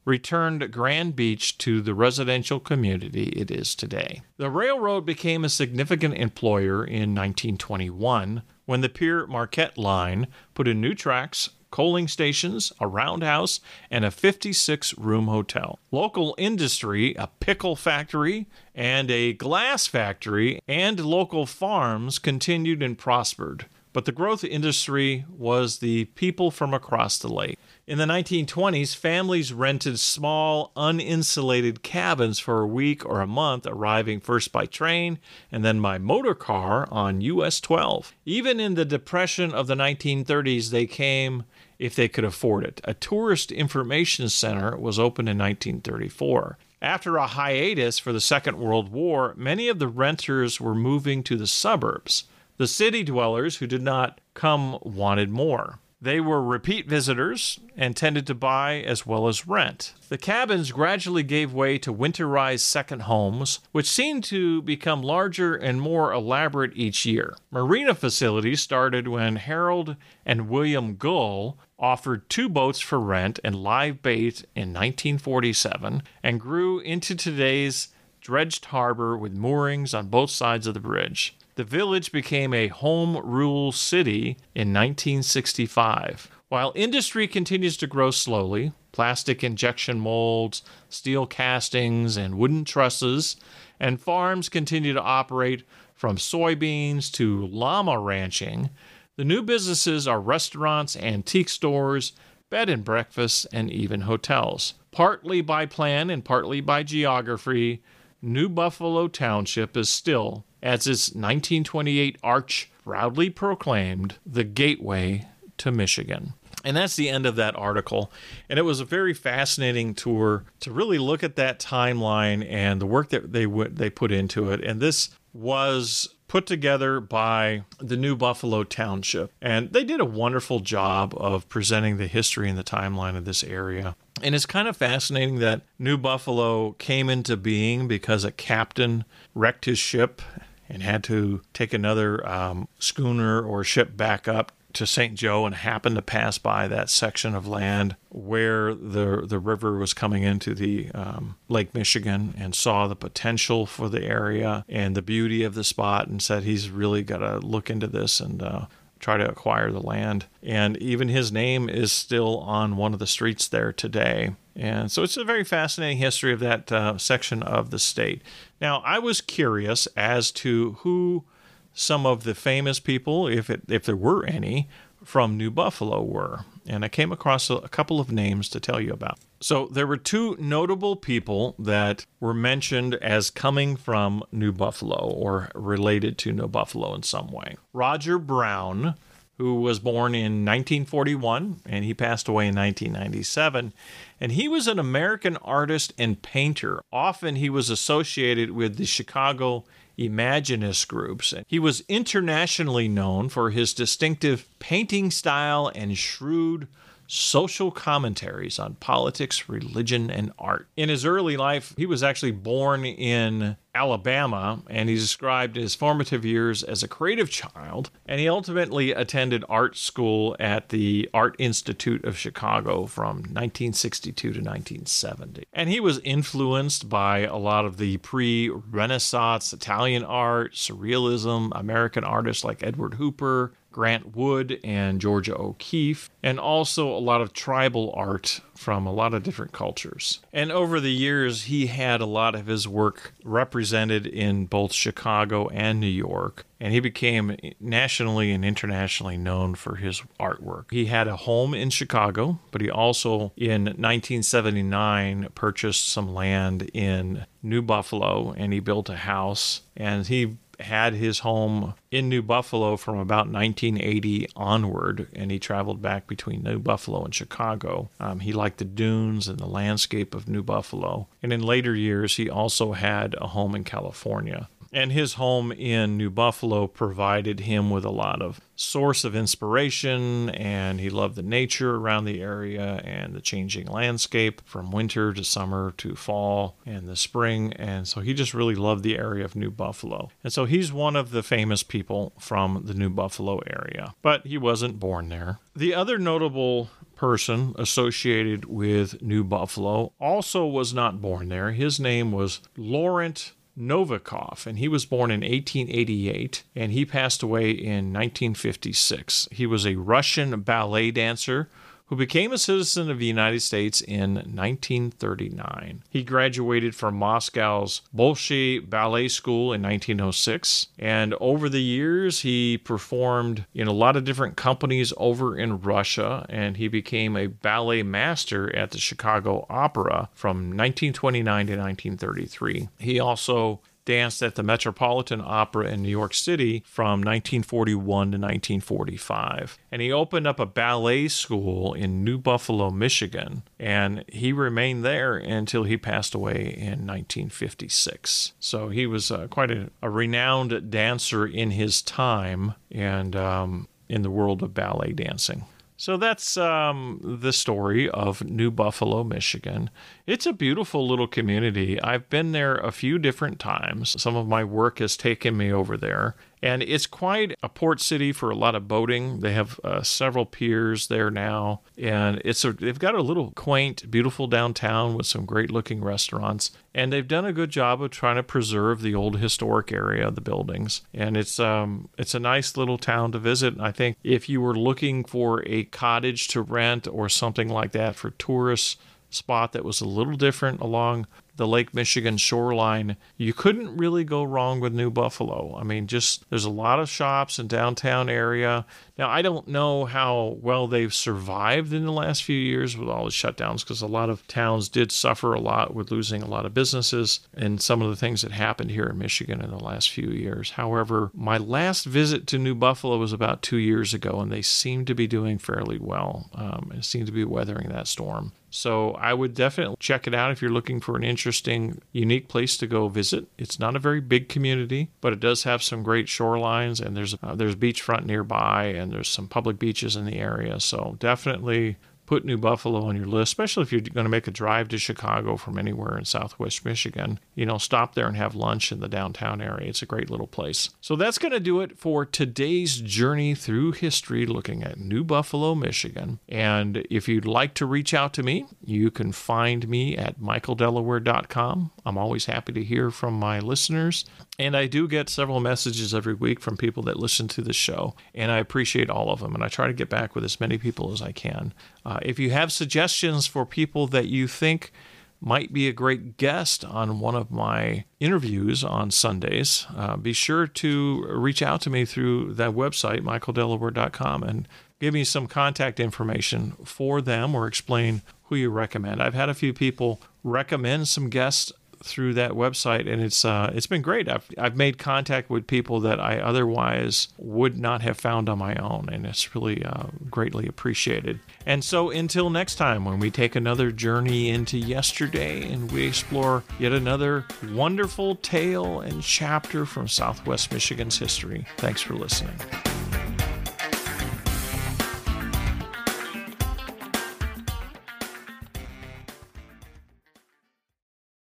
returned 0.05 0.73
Grand 0.73 1.15
Beach 1.15 1.59
to 1.59 1.81
the 1.81 1.95
residential 1.95 2.59
community 2.59 3.25
it 3.29 3.51
is 3.51 3.75
today. 3.75 4.23
The 4.39 4.51
railroad 4.51 5.05
became 5.05 5.45
a 5.45 5.51
significant 5.51 6.15
employer 6.15 6.85
in 6.85 7.15
1921 7.15 8.43
when 8.65 8.81
the 8.81 8.89
Pere 8.89 9.27
Marquette 9.27 9.77
line 9.77 10.27
put 10.55 10.67
in 10.67 10.81
new 10.81 10.95
tracks, 10.95 11.51
coaling 11.71 12.09
stations, 12.09 12.73
a 12.81 12.87
roundhouse, 12.87 13.61
and 13.91 14.05
a 14.05 14.11
56 14.11 14.97
room 14.99 15.29
hotel. 15.29 15.79
Local 15.91 16.35
industry, 16.39 17.15
a 17.15 17.29
pickle 17.39 17.77
factory, 17.77 18.49
and 18.75 19.11
a 19.11 19.35
glass 19.35 19.87
factory, 19.87 20.61
and 20.67 20.99
local 20.99 21.47
farms 21.47 22.19
continued 22.19 22.83
and 22.83 22.99
prospered 22.99 23.67
but 23.93 24.05
the 24.05 24.13
growth 24.13 24.45
industry 24.45 25.25
was 25.29 25.79
the 25.79 26.05
people 26.07 26.51
from 26.51 26.73
across 26.73 27.19
the 27.19 27.33
lake. 27.33 27.59
In 27.87 27.99
the 27.99 28.05
1920s, 28.05 28.95
families 28.95 29.53
rented 29.53 29.99
small, 29.99 30.71
uninsulated 30.77 31.83
cabins 31.83 32.39
for 32.39 32.61
a 32.61 32.67
week 32.67 33.05
or 33.05 33.21
a 33.21 33.27
month, 33.27 33.67
arriving 33.67 34.21
first 34.21 34.53
by 34.53 34.67
train 34.67 35.19
and 35.51 35.65
then 35.65 35.81
by 35.83 35.99
motor 35.99 36.35
car 36.35 36.87
on 36.91 37.21
US 37.21 37.61
12. 37.61 38.15
Even 38.25 38.61
in 38.61 38.75
the 38.75 38.85
Depression 38.85 39.53
of 39.53 39.67
the 39.67 39.75
1930s, 39.75 40.71
they 40.71 40.87
came 40.87 41.45
if 41.81 41.97
they 41.97 42.09
could 42.09 42.25
afford 42.25 42.65
it. 42.65 42.81
A 42.85 42.95
tourist 42.95 43.51
information 43.51 44.29
center 44.29 44.77
was 44.77 44.99
opened 44.99 45.29
in 45.29 45.39
1934. 45.39 46.59
After 46.83 47.17
a 47.17 47.27
hiatus 47.27 47.99
for 47.99 48.13
the 48.13 48.21
Second 48.21 48.59
World 48.59 48.91
War, 48.91 49.35
many 49.37 49.69
of 49.69 49.79
the 49.79 49.89
renters 49.89 50.61
were 50.61 50.75
moving 50.75 51.23
to 51.25 51.37
the 51.37 51.47
suburbs. 51.47 52.25
The 52.61 52.69
city 52.69 53.03
dwellers 53.03 53.57
who 53.57 53.67
did 53.67 53.81
not 53.81 54.21
come 54.35 54.79
wanted 54.83 55.31
more. 55.31 55.79
They 55.99 56.21
were 56.21 56.43
repeat 56.43 56.87
visitors 56.87 57.59
and 57.75 57.97
tended 57.97 58.27
to 58.27 58.35
buy 58.35 58.83
as 58.83 59.07
well 59.07 59.29
as 59.29 59.49
rent. 59.49 59.95
The 60.11 60.19
cabins 60.19 60.71
gradually 60.71 61.23
gave 61.23 61.55
way 61.55 61.79
to 61.79 61.91
winterized 61.91 62.61
second 62.61 63.05
homes, 63.05 63.61
which 63.73 63.89
seemed 63.89 64.25
to 64.25 64.61
become 64.61 65.01
larger 65.01 65.57
and 65.57 65.81
more 65.81 66.13
elaborate 66.13 66.77
each 66.77 67.07
year. 67.07 67.35
Marina 67.51 67.95
facilities 67.95 68.61
started 68.61 69.09
when 69.09 69.37
Harold 69.37 69.97
and 70.27 70.51
William 70.51 70.97
Gull 70.97 71.57
offered 71.79 72.29
two 72.29 72.51
boats 72.51 72.79
for 72.79 73.01
rent 73.01 73.41
and 73.43 73.57
live 73.57 74.03
bait 74.03 74.45
in 74.55 74.75
1947 74.75 76.03
and 76.23 76.39
grew 76.39 76.79
into 76.81 77.15
today's 77.15 77.89
dredged 78.21 78.67
harbor 78.67 79.17
with 79.17 79.33
moorings 79.33 79.95
on 79.95 80.09
both 80.09 80.29
sides 80.29 80.67
of 80.67 80.75
the 80.75 80.81
bridge. 80.81 81.35
The 81.61 81.65
village 81.65 82.11
became 82.11 82.55
a 82.55 82.69
home 82.69 83.19
rule 83.19 83.71
city 83.71 84.39
in 84.55 84.73
1965. 84.73 86.31
While 86.49 86.73
industry 86.75 87.29
continues 87.29 87.77
to 87.77 87.87
grow 87.87 88.11
slowly, 88.11 88.73
plastic 88.93 89.45
injection 89.45 90.01
molds, 90.01 90.63
steel 90.89 91.27
castings, 91.27 92.17
and 92.17 92.39
wooden 92.39 92.65
trusses, 92.65 93.37
and 93.79 94.01
farms 94.01 94.49
continue 94.49 94.95
to 94.95 95.03
operate 95.03 95.65
from 95.95 96.17
soybeans 96.17 97.13
to 97.13 97.45
llama 97.45 97.99
ranching, 97.99 98.71
the 99.17 99.25
new 99.27 99.43
businesses 99.43 100.09
are 100.09 100.19
restaurants, 100.19 100.97
antique 100.97 101.51
stores, 101.51 102.13
bed 102.49 102.71
and 102.71 102.87
breakfasts, 102.87 103.45
and 103.53 103.71
even 103.71 104.01
hotels. 104.01 104.73
Partly 104.93 105.43
by 105.43 105.67
plan 105.67 106.09
and 106.09 106.25
partly 106.25 106.63
by 106.63 106.85
geography, 106.85 107.83
New 108.23 108.49
Buffalo 108.49 109.09
Township 109.09 109.77
is 109.77 109.91
still 109.91 110.47
as 110.63 110.87
its 110.87 111.09
1928 111.09 112.19
arch 112.23 112.71
proudly 112.85 113.31
proclaimed, 113.31 114.17
the 114.27 114.45
gateway 114.45 115.27
to 115.59 115.71
Michigan. 115.71 116.35
And 116.65 116.77
that's 116.77 116.97
the 116.97 117.09
end 117.09 117.27
of 117.27 117.37
that 117.37 117.57
article. 117.57 118.13
And 118.49 118.59
it 118.59 118.63
was 118.63 118.81
a 118.81 118.85
very 118.85 119.15
fascinating 119.15 119.95
tour 119.95 120.45
to 120.61 120.73
really 120.73 120.99
look 120.99 121.23
at 121.23 121.37
that 121.37 121.59
timeline 121.59 122.47
and 122.51 122.81
the 122.81 122.87
work 122.87 123.09
that 123.11 123.33
they 123.33 123.45
w- 123.45 123.71
they 123.71 123.89
put 123.89 124.13
into 124.13 124.51
it. 124.51 124.63
And 124.63 124.81
this 124.81 125.11
was 125.33 126.15
put 126.29 126.47
together 126.47 127.01
by 127.01 127.65
the 127.79 127.97
New 127.97 128.15
Buffalo 128.15 128.63
Township. 128.63 129.33
And 129.41 129.73
they 129.73 129.85
did 129.85 130.01
a 130.01 130.05
wonderful 130.05 130.61
job 130.61 131.15
of 131.17 131.49
presenting 131.49 131.97
the 131.97 132.07
history 132.07 132.49
and 132.49 132.59
the 132.59 132.65
timeline 132.65 133.17
of 133.17 133.25
this 133.25 133.43
area. 133.43 133.97
And 134.23 134.35
it's 134.35 134.47
kind 134.47 134.69
of 134.69 134.77
fascinating 134.77 135.41
that 135.41 135.63
New 135.79 135.97
Buffalo 135.97 136.73
came 136.73 137.09
into 137.09 137.37
being 137.37 137.89
because 137.89 138.23
a 138.23 138.31
captain 138.31 139.05
wrecked 139.35 139.65
his 139.65 139.79
ship 139.79 140.21
and 140.71 140.83
had 140.83 141.05
to 141.05 141.43
take 141.53 141.75
another 141.75 142.27
um, 142.27 142.69
schooner 142.79 143.43
or 143.43 143.65
ship 143.65 143.97
back 143.97 144.29
up 144.29 144.53
to 144.75 144.87
St. 144.87 145.15
Joe 145.15 145.47
and 145.47 145.55
happened 145.55 145.97
to 145.97 146.03
pass 146.03 146.39
by 146.39 146.69
that 146.69 146.91
section 146.91 147.35
of 147.35 147.47
land 147.47 147.97
where 148.09 148.75
the 148.75 149.25
the 149.27 149.39
river 149.39 149.77
was 149.79 149.95
coming 149.95 150.23
into 150.23 150.55
the 150.55 150.91
um, 150.93 151.37
Lake 151.49 151.75
Michigan 151.75 152.35
and 152.39 152.55
saw 152.55 152.87
the 152.87 152.97
potential 152.97 153.67
for 153.67 153.89
the 153.89 154.05
area 154.05 154.65
and 154.69 154.97
the 154.97 155.03
beauty 155.03 155.43
of 155.43 155.55
the 155.55 155.65
spot 155.65 156.09
and 156.09 156.23
said 156.23 156.45
he's 156.45 156.71
really 156.71 157.03
got 157.03 157.19
to 157.19 157.39
look 157.39 157.69
into 157.69 157.87
this 157.87 158.21
and 158.21 158.43
uh, 158.43 158.67
try 159.01 159.17
to 159.17 159.29
acquire 159.29 159.73
the 159.73 159.81
land. 159.81 160.27
And 160.43 160.77
even 160.77 161.09
his 161.09 161.33
name 161.33 161.69
is 161.69 161.91
still 161.91 162.39
on 162.39 162.77
one 162.77 162.93
of 162.93 162.99
the 162.99 163.07
streets 163.07 163.49
there 163.49 163.73
today. 163.73 164.37
And 164.55 164.93
so 164.93 165.03
it's 165.03 165.17
a 165.17 165.25
very 165.25 165.43
fascinating 165.43 165.99
history 165.99 166.33
of 166.33 166.41
that 166.41 166.71
uh, 166.71 166.99
section 166.99 167.43
of 167.43 167.71
the 167.71 167.79
state. 167.79 168.23
Now, 168.61 168.83
I 168.85 168.99
was 168.99 169.21
curious 169.21 169.87
as 169.97 170.31
to 170.33 170.77
who 170.81 171.25
some 171.73 172.05
of 172.05 172.25
the 172.25 172.35
famous 172.35 172.79
people, 172.79 173.27
if 173.27 173.49
it, 173.49 173.63
if 173.69 173.85
there 173.85 173.97
were 173.97 174.27
any, 174.27 174.69
from 175.05 175.37
New 175.37 175.51
Buffalo 175.51 176.03
were, 176.03 176.45
and 176.67 176.85
I 176.85 176.89
came 176.89 177.13
across 177.13 177.51
a, 177.51 177.61
couple 177.69 178.01
of 178.01 178.13
names 178.13 178.49
to 178.51 178.61
tell 178.61 178.81
you 178.81 178.93
about. 178.93 179.19
So 179.41 179.67
there 179.67 179.87
were 179.87 179.97
two 179.97 180.37
notable 180.39 180.97
people 180.97 181.55
that 181.59 182.05
were 182.19 182.35
mentioned 182.35 182.95
as 182.97 183.31
coming 183.31 183.77
from 183.77 184.23
New 184.31 184.53
Buffalo 184.53 184.97
or 184.97 185.51
related 185.55 186.19
to 186.19 186.33
New 186.33 186.49
Buffalo 186.49 186.95
in 186.95 187.03
some 187.03 187.29
way. 187.29 187.57
Roger 187.73 188.19
Brown, 188.19 188.95
who 189.39 189.55
was 189.55 189.79
born 189.79 190.15
in 190.15 190.45
1941 190.45 191.61
and 191.65 191.83
he 191.83 191.95
passed 191.95 192.29
away 192.29 192.49
in 192.49 192.55
1997. 192.55 193.73
And 194.21 194.33
he 194.33 194.49
was 194.49 194.69
an 194.69 194.79
American 194.79 195.39
artist 195.39 195.95
and 195.97 196.21
painter. 196.21 196.83
Often 196.93 197.37
he 197.37 197.49
was 197.49 197.71
associated 197.71 198.51
with 198.51 198.77
the 198.77 198.85
Chicago 198.85 199.65
Imagist 200.01 200.89
groups. 200.89 201.35
He 201.47 201.59
was 201.59 201.85
internationally 201.89 202.89
known 202.89 203.29
for 203.29 203.51
his 203.51 203.75
distinctive 203.75 204.47
painting 204.59 205.11
style 205.11 205.71
and 205.75 205.97
shrewd 205.97 206.67
social 207.11 207.73
commentaries 207.73 208.61
on 208.61 208.75
politics, 208.75 209.49
religion, 209.49 210.11
and 210.11 210.31
art. 210.39 210.69
In 210.77 210.89
his 210.89 211.05
early 211.05 211.37
life, 211.37 211.75
he 211.77 211.85
was 211.85 212.05
actually 212.05 212.31
born 212.31 212.85
in 212.85 213.57
Alabama, 213.75 214.63
and 214.69 214.89
he 214.89 214.95
described 214.95 215.57
his 215.57 215.75
formative 215.75 216.25
years 216.25 216.63
as 216.63 216.83
a 216.83 216.89
creative 216.89 217.29
child. 217.29 217.91
And 218.07 218.21
he 218.21 218.29
ultimately 218.29 218.93
attended 218.93 219.45
art 219.49 219.77
school 219.77 220.37
at 220.39 220.69
the 220.69 221.09
Art 221.13 221.35
Institute 221.39 222.05
of 222.05 222.17
Chicago 222.17 222.87
from 222.87 223.17
1962 223.17 224.13
to 224.15 224.29
1970. 224.29 225.45
And 225.53 225.69
he 225.69 225.81
was 225.81 225.99
influenced 226.01 226.89
by 226.89 227.21
a 227.21 227.37
lot 227.37 227.65
of 227.65 227.77
the 227.77 227.97
pre 227.99 228.49
Renaissance 228.49 229.53
Italian 229.53 230.05
art, 230.05 230.55
Surrealism, 230.55 231.51
American 231.55 232.05
artists 232.05 232.45
like 232.45 232.63
Edward 232.63 232.95
Hopper, 232.95 233.53
Grant 233.73 234.17
Wood 234.17 234.59
and 234.65 235.01
Georgia 235.01 235.37
O'Keeffe, 235.37 236.11
and 236.23 236.39
also 236.39 236.89
a 236.89 236.99
lot 236.99 237.21
of 237.21 237.33
tribal 237.33 237.93
art 237.97 238.41
from 238.55 238.87
a 238.87 238.93
lot 238.93 239.15
of 239.15 239.23
different 239.23 239.53
cultures. 239.53 240.21
And 240.33 240.53
over 240.53 240.81
the 240.81 240.93
years, 240.93 241.45
he 241.45 241.67
had 241.67 242.01
a 242.01 242.07
lot 242.07 242.35
of 242.35 242.47
his 242.47 242.69
work 242.69 243.15
represented 243.25 244.07
in 244.07 244.47
both 244.47 244.73
Chicago 244.73 245.49
and 245.49 245.81
New 245.81 245.87
York, 245.87 246.45
and 246.61 246.75
he 246.75 246.81
became 246.81 247.37
nationally 247.59 248.33
and 248.33 248.45
internationally 248.45 249.17
known 249.17 249.55
for 249.55 249.77
his 249.77 250.03
artwork. 250.19 250.71
He 250.71 250.87
had 250.87 251.09
a 251.09 251.17
home 251.17 251.55
in 251.55 251.71
Chicago, 251.71 252.39
but 252.51 252.61
he 252.61 252.71
also, 252.71 253.33
in 253.37 253.65
1979, 253.65 255.29
purchased 255.35 255.89
some 255.89 256.13
land 256.13 256.71
in 256.75 257.25
New 257.43 257.63
Buffalo 257.63 258.35
and 258.37 258.53
he 258.53 258.61
built 258.61 258.89
a 258.91 258.97
house 258.97 259.63
and 259.77 260.07
he 260.07 260.37
had 260.63 260.95
his 260.95 261.21
home 261.21 261.75
in 261.91 262.09
New 262.09 262.23
Buffalo 262.23 262.77
from 262.77 262.99
about 262.99 263.31
1980 263.31 264.29
onward, 264.37 265.09
and 265.15 265.31
he 265.31 265.39
traveled 265.39 265.83
back 265.83 266.07
between 266.07 266.43
New 266.43 266.59
Buffalo 266.59 267.05
and 267.05 267.15
Chicago. 267.15 267.91
Um, 267.99 268.21
he 268.21 268.33
liked 268.33 268.59
the 268.59 268.65
dunes 268.65 269.29
and 269.29 269.39
the 269.39 269.47
landscape 269.47 270.15
of 270.15 270.29
New 270.29 270.43
Buffalo. 270.43 271.09
And 271.23 271.33
in 271.33 271.43
later 271.43 271.75
years, 271.75 272.17
he 272.17 272.29
also 272.29 272.73
had 272.73 273.15
a 273.21 273.29
home 273.29 273.55
in 273.55 273.65
California. 273.65 274.49
And 274.73 274.93
his 274.93 275.15
home 275.15 275.51
in 275.51 275.97
New 275.97 276.11
Buffalo 276.11 276.67
provided 276.67 277.41
him 277.41 277.71
with 277.71 277.85
a 277.85 277.91
lot 277.91 278.23
of 278.23 278.41
source 278.55 279.05
of 279.05 279.17
inspiration, 279.17 280.31
and 280.31 280.81
he 280.81 280.91
loved 280.91 281.17
the 281.17 281.23
nature 281.23 281.77
around 281.77 282.05
the 282.05 282.21
area 282.21 282.81
and 282.85 283.15
the 283.15 283.21
changing 283.21 283.67
landscape 283.67 284.43
from 284.45 284.71
winter 284.71 285.13
to 285.13 285.25
summer 285.25 285.73
to 285.79 285.97
fall 285.97 286.57
and 286.65 286.89
the 286.89 286.95
spring. 286.95 287.53
And 287.55 287.89
so 287.89 288.01
he 288.01 288.15
just 288.15 288.35
really 288.35 288.55
loved 288.55 288.85
the 288.85 288.97
area 288.97 289.25
of 289.25 289.35
New 289.35 289.51
Buffalo. 289.51 290.11
And 290.23 290.33
so 290.33 290.45
he's 290.45 290.73
one 290.73 290.95
of 290.95 291.11
the 291.11 291.23
famous 291.23 291.63
people 291.63 292.13
from 292.19 292.63
the 292.65 292.75
New 292.75 292.91
Buffalo 292.91 293.41
area, 293.47 293.95
but 294.03 294.27
he 294.27 294.39
wasn't 294.39 294.79
born 294.79 295.09
there. 295.09 295.39
The 295.57 295.75
other 295.75 295.99
notable 295.99 296.71
person 296.95 297.55
associated 297.59 298.45
with 298.45 299.03
New 299.03 299.25
Buffalo 299.25 299.93
also 299.99 300.47
was 300.47 300.73
not 300.75 301.01
born 301.01 301.29
there. 301.29 301.53
His 301.53 301.81
name 301.81 302.13
was 302.13 302.41
Laurent 302.57 303.33
Novikov, 303.61 304.47
and 304.47 304.59
he 304.59 304.69
was 304.69 304.85
born 304.85 305.11
in 305.11 305.21
1888 305.21 306.43
and 306.57 306.73
he 306.73 306.85
passed 306.85 307.23
away 307.23 307.51
in 307.51 307.93
1956. 307.93 309.29
He 309.31 309.47
was 309.47 309.67
a 309.67 309.77
Russian 309.77 310.41
ballet 310.41 310.91
dancer 310.91 311.49
who 311.91 311.97
became 311.97 312.33
a 312.33 312.39
citizen 312.39 312.89
of 312.89 313.01
the 313.01 313.07
United 313.07 313.41
States 313.41 313.81
in 313.81 314.15
1939. 314.15 315.83
He 315.91 316.05
graduated 316.05 316.73
from 316.73 316.95
Moscow's 316.95 317.83
Bolshoi 317.95 318.71
Ballet 318.71 319.09
School 319.09 319.53
in 319.53 319.61
1906, 319.61 320.69
and 320.79 321.15
over 321.21 321.49
the 321.49 321.61
years 321.61 322.21
he 322.21 322.57
performed 322.57 323.45
in 323.53 323.67
a 323.67 323.73
lot 323.73 323.97
of 323.97 324.05
different 324.05 324.37
companies 324.37 324.93
over 324.99 325.37
in 325.37 325.61
Russia, 325.61 326.25
and 326.29 326.59
he 326.59 326.69
became 326.69 327.17
a 327.17 327.27
ballet 327.27 327.83
master 327.83 328.55
at 328.55 328.71
the 328.71 328.79
Chicago 328.79 329.45
Opera 329.51 330.09
from 330.15 330.57
1929 330.57 331.25
to 331.49 331.57
1933. 331.57 332.69
He 332.79 333.01
also 333.01 333.61
danced 333.91 334.23
at 334.23 334.37
the 334.37 334.43
Metropolitan 334.45 335.21
Opera 335.21 335.67
in 335.67 335.83
New 335.83 335.89
York 335.89 336.15
City 336.15 336.63
from 336.65 337.01
1941 337.01 337.83
to 337.83 338.19
1945. 338.19 339.59
And 339.73 339.83
he 339.83 339.91
opened 339.91 340.29
up 340.29 340.39
a 340.39 340.47
ballet 340.47 341.09
school 341.09 341.75
in 341.75 342.05
New 342.05 342.17
Buffalo, 342.17 342.71
Michigan, 342.71 343.43
and 343.59 344.05
he 344.07 344.33
remained 344.33 344.85
there 344.85 345.17
until 345.17 345.65
he 345.65 345.77
passed 345.77 346.15
away 346.15 346.55
in 346.57 346.87
1956. 346.87 348.33
So 348.39 348.69
he 348.69 348.87
was 348.87 349.11
uh, 349.11 349.27
quite 349.27 349.51
a, 349.51 349.71
a, 349.83 349.91
renowned 349.91 350.71
dancer 350.71 351.27
in 351.27 351.51
his 351.51 351.83
time 351.83 352.55
and 352.71 353.17
um, 353.17 353.67
in 353.89 354.03
the 354.03 354.11
world 354.11 354.41
of 354.45 354.55
ballet 354.55 354.93
dancing. 354.93 355.47
So 355.81 355.97
that's 355.97 356.37
um, 356.37 357.01
the 357.23 357.33
story 357.33 357.89
of 357.89 358.23
New 358.23 358.51
Buffalo, 358.51 359.03
Michigan. 359.03 359.71
It's 360.11 360.27
a 360.27 360.33
beautiful 360.33 360.89
little 360.89 361.07
community. 361.07 361.81
I've 361.81 362.11
been 362.11 362.33
there 362.33 362.57
a 362.57 362.73
few 362.73 362.99
different 362.99 363.39
times. 363.39 363.95
Some 364.03 364.17
of 364.17 364.27
my 364.27 364.43
work 364.43 364.81
has 364.81 364.97
taken 364.97 365.37
me 365.37 365.53
over 365.53 365.77
there. 365.77 366.17
And 366.43 366.65
it's 366.65 366.89
quite 366.89 367.37
a 367.45 367.49
port 367.49 367.81
city 367.81 368.11
for 368.11 368.29
a 368.29 368.35
lot 368.35 368.57
of 368.57 368.67
boating. 368.67 369.21
They 369.21 369.35
have 369.35 369.61
uh, 369.63 369.85
several 369.85 370.27
piers 370.27 370.89
there 370.89 371.13
now, 371.13 371.61
and 371.79 372.21
it's 372.25 372.45
a, 372.45 372.53
they've 372.53 372.77
got 372.77 372.97
a 372.97 373.03
little 373.03 373.31
quaint, 373.37 373.89
beautiful 373.89 374.27
downtown 374.27 374.97
with 374.97 375.07
some 375.07 375.27
great 375.27 375.53
looking 375.53 375.81
restaurants. 375.81 376.51
And 376.75 376.93
they've 376.93 377.07
done 377.07 377.25
a 377.25 377.33
good 377.33 377.51
job 377.51 377.81
of 377.81 377.91
trying 377.91 378.17
to 378.17 378.25
preserve 378.25 378.83
the 378.83 378.97
old 378.97 379.19
historic 379.19 379.71
area 379.71 380.09
of 380.09 380.17
the 380.17 380.21
buildings. 380.21 380.83
And 380.93 381.17
it's 381.17 381.39
um 381.39 381.89
it's 381.99 382.15
a 382.17 382.21
nice 382.21 382.57
little 382.57 382.79
town 382.79 383.13
to 383.13 383.19
visit. 383.21 383.61
I 383.61 383.71
think 383.71 383.97
if 384.03 384.29
you 384.29 384.41
were 384.41 384.57
looking 384.57 385.05
for 385.05 385.45
a 385.47 385.65
cottage 385.65 386.27
to 386.29 386.43
rent 386.43 386.89
or 386.89 387.09
something 387.09 387.49
like 387.49 387.71
that 387.73 387.95
for 387.95 388.11
tourists 388.11 388.77
spot 389.11 389.53
that 389.53 389.65
was 389.65 389.81
a 389.81 389.89
little 389.89 390.17
different 390.17 390.61
along 390.61 391.07
the 391.41 391.49
Lake 391.49 391.73
Michigan 391.73 392.19
shoreline, 392.19 392.99
you 393.17 393.33
couldn't 393.33 393.79
really 393.79 394.05
go 394.05 394.23
wrong 394.23 394.61
with 394.61 394.75
New 394.75 394.91
Buffalo. 394.91 395.57
I 395.59 395.63
mean, 395.63 395.87
just 395.87 396.29
there's 396.29 396.45
a 396.45 396.51
lot 396.51 396.79
of 396.79 396.91
shops 396.91 397.39
in 397.39 397.49
downtown 397.49 398.11
area. 398.11 398.67
Now, 398.99 399.09
I 399.09 399.23
don't 399.23 399.49
know 399.49 399.87
how 399.87 400.37
well 400.43 400.67
they've 400.67 400.93
survived 400.93 401.73
in 401.73 401.87
the 401.87 401.93
last 401.93 402.25
few 402.25 402.37
years 402.37 402.77
with 402.77 402.91
all 402.91 403.07
the 403.07 403.11
shutdowns 403.11 403.61
because 403.61 403.81
a 403.81 403.87
lot 403.87 404.11
of 404.11 404.27
towns 404.27 404.69
did 404.69 404.93
suffer 404.93 405.33
a 405.33 405.41
lot 405.41 405.75
with 405.75 405.91
losing 405.91 406.21
a 406.23 406.29
lot 406.29 406.45
of 406.45 406.53
businesses 406.53 407.21
and 407.33 407.63
some 407.63 407.81
of 407.81 407.89
the 407.89 407.97
things 407.97 408.21
that 408.21 408.33
happened 408.33 408.71
here 408.71 408.85
in 408.85 408.99
Michigan 408.99 409.41
in 409.41 409.49
the 409.49 409.65
last 409.65 409.89
few 409.89 410.11
years. 410.11 410.51
However, 410.51 411.11
my 411.15 411.39
last 411.39 411.87
visit 411.87 412.27
to 412.27 412.39
New 412.39 412.55
Buffalo 412.55 412.99
was 412.99 413.15
about 413.15 413.41
two 413.41 413.57
years 413.57 413.95
ago, 413.95 414.21
and 414.21 414.31
they 414.31 414.43
seem 414.43 414.85
to 414.85 414.95
be 414.95 415.07
doing 415.07 415.39
fairly 415.39 415.79
well 415.79 416.29
um, 416.35 416.71
and 416.71 416.85
seem 416.85 417.07
to 417.07 417.13
be 417.13 417.25
weathering 417.25 417.71
that 417.71 417.89
storm. 417.89 418.33
So 418.51 418.93
I 418.93 419.15
would 419.15 419.35
definitely 419.35 419.77
check 419.79 420.07
it 420.07 420.15
out 420.15 420.33
if 420.33 420.43
you're 420.43 420.51
looking 420.51 420.81
for 420.81 420.97
an 420.97 421.05
interesting, 421.05 421.81
unique 421.93 422.29
place 422.29 422.57
to 422.59 422.67
go 422.67 422.89
visit. 422.89 423.27
It's 423.39 423.59
not 423.59 423.77
a 423.77 423.81
very 423.81 424.01
big 424.01 424.29
community, 424.29 424.91
but 425.01 425.13
it 425.13 425.21
does 425.21 425.45
have 425.45 425.63
some 425.63 425.83
great 425.83 426.07
shorelines, 426.07 426.85
and 426.85 426.97
there's 426.97 427.15
uh, 427.23 427.35
there's 427.35 427.57
beachfront 427.57 428.05
nearby, 428.05 428.67
and 428.67 428.93
there's 428.93 429.09
some 429.09 429.29
public 429.29 429.59
beaches 429.59 429.97
in 429.97 430.05
the 430.05 430.17
area. 430.17 430.61
So 430.61 430.97
definitely 430.99 431.77
put 432.11 432.25
New 432.25 432.37
Buffalo 432.37 432.83
on 432.83 432.97
your 432.97 433.07
list, 433.07 433.31
especially 433.31 433.63
if 433.63 433.71
you're 433.71 433.81
going 433.83 434.05
to 434.05 434.11
make 434.11 434.27
a 434.27 434.33
drive 434.33 434.67
to 434.67 434.79
Chicago 434.79 435.37
from 435.37 435.57
anywhere 435.57 435.97
in 435.97 436.05
southwest 436.05 436.65
Michigan. 436.65 437.21
You 437.37 437.47
know, 437.47 437.57
stop 437.57 437.95
there 437.95 438.09
and 438.09 438.17
have 438.17 438.35
lunch 438.35 438.73
in 438.73 438.81
the 438.81 438.89
downtown 438.89 439.41
area. 439.41 439.69
It's 439.69 439.81
a 439.81 439.87
great 439.87 440.11
little 440.11 440.27
place. 440.27 440.71
So 440.81 440.97
that's 440.97 441.19
going 441.19 441.31
to 441.31 441.39
do 441.39 441.61
it 441.61 441.79
for 441.79 442.05
today's 442.05 442.79
journey 442.81 443.37
through 443.37 443.73
history 443.73 444.27
looking 444.27 444.65
at 444.65 444.81
New 444.81 445.05
Buffalo, 445.05 445.55
Michigan. 445.55 446.19
And 446.29 446.85
if 446.91 447.07
you'd 447.09 447.27
like 447.27 447.55
to 447.55 447.65
reach 447.65 447.95
out 447.95 448.13
to 448.15 448.25
me, 448.25 448.45
you 448.61 448.91
can 448.91 449.13
find 449.13 449.69
me 449.69 449.97
at 449.97 450.19
michaeldelaware.com. 450.19 451.71
I'm 451.87 451.97
always 451.97 452.27
happy 452.27 452.53
to 452.55 452.65
hear 452.65 452.91
from 452.91 453.15
my 453.15 453.39
listeners. 453.39 454.05
And 454.41 454.57
I 454.57 454.69
do 454.69 454.89
get 454.89 455.11
several 455.11 455.39
messages 455.39 455.95
every 455.95 456.15
week 456.15 456.41
from 456.41 456.57
people 456.57 456.83
that 456.85 456.99
listen 456.99 457.29
to 457.29 457.43
the 457.43 457.53
show, 457.53 457.95
and 458.15 458.33
I 458.33 458.39
appreciate 458.39 458.89
all 458.89 459.11
of 459.11 459.21
them. 459.21 459.35
And 459.35 459.45
I 459.45 459.49
try 459.49 459.67
to 459.67 459.75
get 459.75 459.91
back 459.91 460.15
with 460.15 460.25
as 460.25 460.41
many 460.41 460.57
people 460.57 460.95
as 460.95 461.03
I 461.03 461.13
can. 461.13 461.53
Uh, 461.85 461.99
if 462.01 462.19
you 462.19 462.31
have 462.31 462.51
suggestions 462.51 463.27
for 463.27 463.45
people 463.45 463.87
that 463.89 464.07
you 464.07 464.27
think 464.27 464.73
might 465.21 465.53
be 465.53 465.69
a 465.69 465.75
great 465.75 466.17
guest 466.17 466.65
on 466.65 467.01
one 467.01 467.15
of 467.15 467.31
my 467.31 467.85
interviews 468.01 468.65
on 468.65 468.91
Sundays, 468.91 469.67
uh, 469.77 469.99
be 469.99 470.15
sure 470.15 470.47
to 470.47 471.05
reach 471.11 471.43
out 471.43 471.61
to 471.61 471.69
me 471.69 471.85
through 471.85 472.33
that 472.33 472.53
website, 472.53 473.01
michaeldelaware.com, 473.01 474.23
and 474.23 474.49
give 474.81 474.95
me 474.95 475.05
some 475.05 475.27
contact 475.27 475.79
information 475.79 476.53
for 476.65 477.03
them 477.03 477.35
or 477.35 477.47
explain 477.47 478.01
who 478.25 478.37
you 478.37 478.49
recommend. 478.49 479.03
I've 479.03 479.13
had 479.13 479.29
a 479.29 479.35
few 479.35 479.53
people 479.53 480.01
recommend 480.25 480.89
some 480.89 481.11
guests 481.11 481.53
through 481.83 482.15
that 482.15 482.33
website, 482.33 482.91
and 482.91 483.03
it's 483.03 483.25
uh, 483.25 483.51
it's 483.55 483.67
been 483.67 483.83
great. 483.83 484.09
I've 484.09 484.29
I've 484.39 484.57
made 484.57 484.79
contact 484.79 485.31
with 485.31 485.47
people 485.47 485.81
that 485.81 486.01
I 486.01 486.19
otherwise 486.19 487.09
would 487.19 487.59
not 487.59 487.83
have 487.83 487.99
found 487.99 488.29
on 488.29 488.39
my 488.39 488.55
own, 488.57 488.89
and 488.91 489.07
it's 489.07 489.35
really 489.35 489.65
uh, 489.65 489.85
greatly 490.11 490.47
appreciated. 490.47 491.21
And 491.47 491.65
so, 491.65 491.91
until 491.91 492.31
next 492.31 492.57
time, 492.57 492.85
when 492.85 492.99
we 492.99 493.11
take 493.11 493.35
another 493.35 493.71
journey 493.71 494.29
into 494.29 494.59
yesterday 494.59 495.51
and 495.51 495.73
we 495.73 495.87
explore 495.87 496.45
yet 496.59 496.73
another 496.73 497.25
wonderful 497.53 498.17
tale 498.17 498.81
and 498.81 499.03
chapter 499.03 499.65
from 499.65 499.89
Southwest 499.89 500.53
Michigan's 500.53 500.99
history. 500.99 501.47
Thanks 501.57 501.81
for 501.81 501.95
listening. 501.95 502.37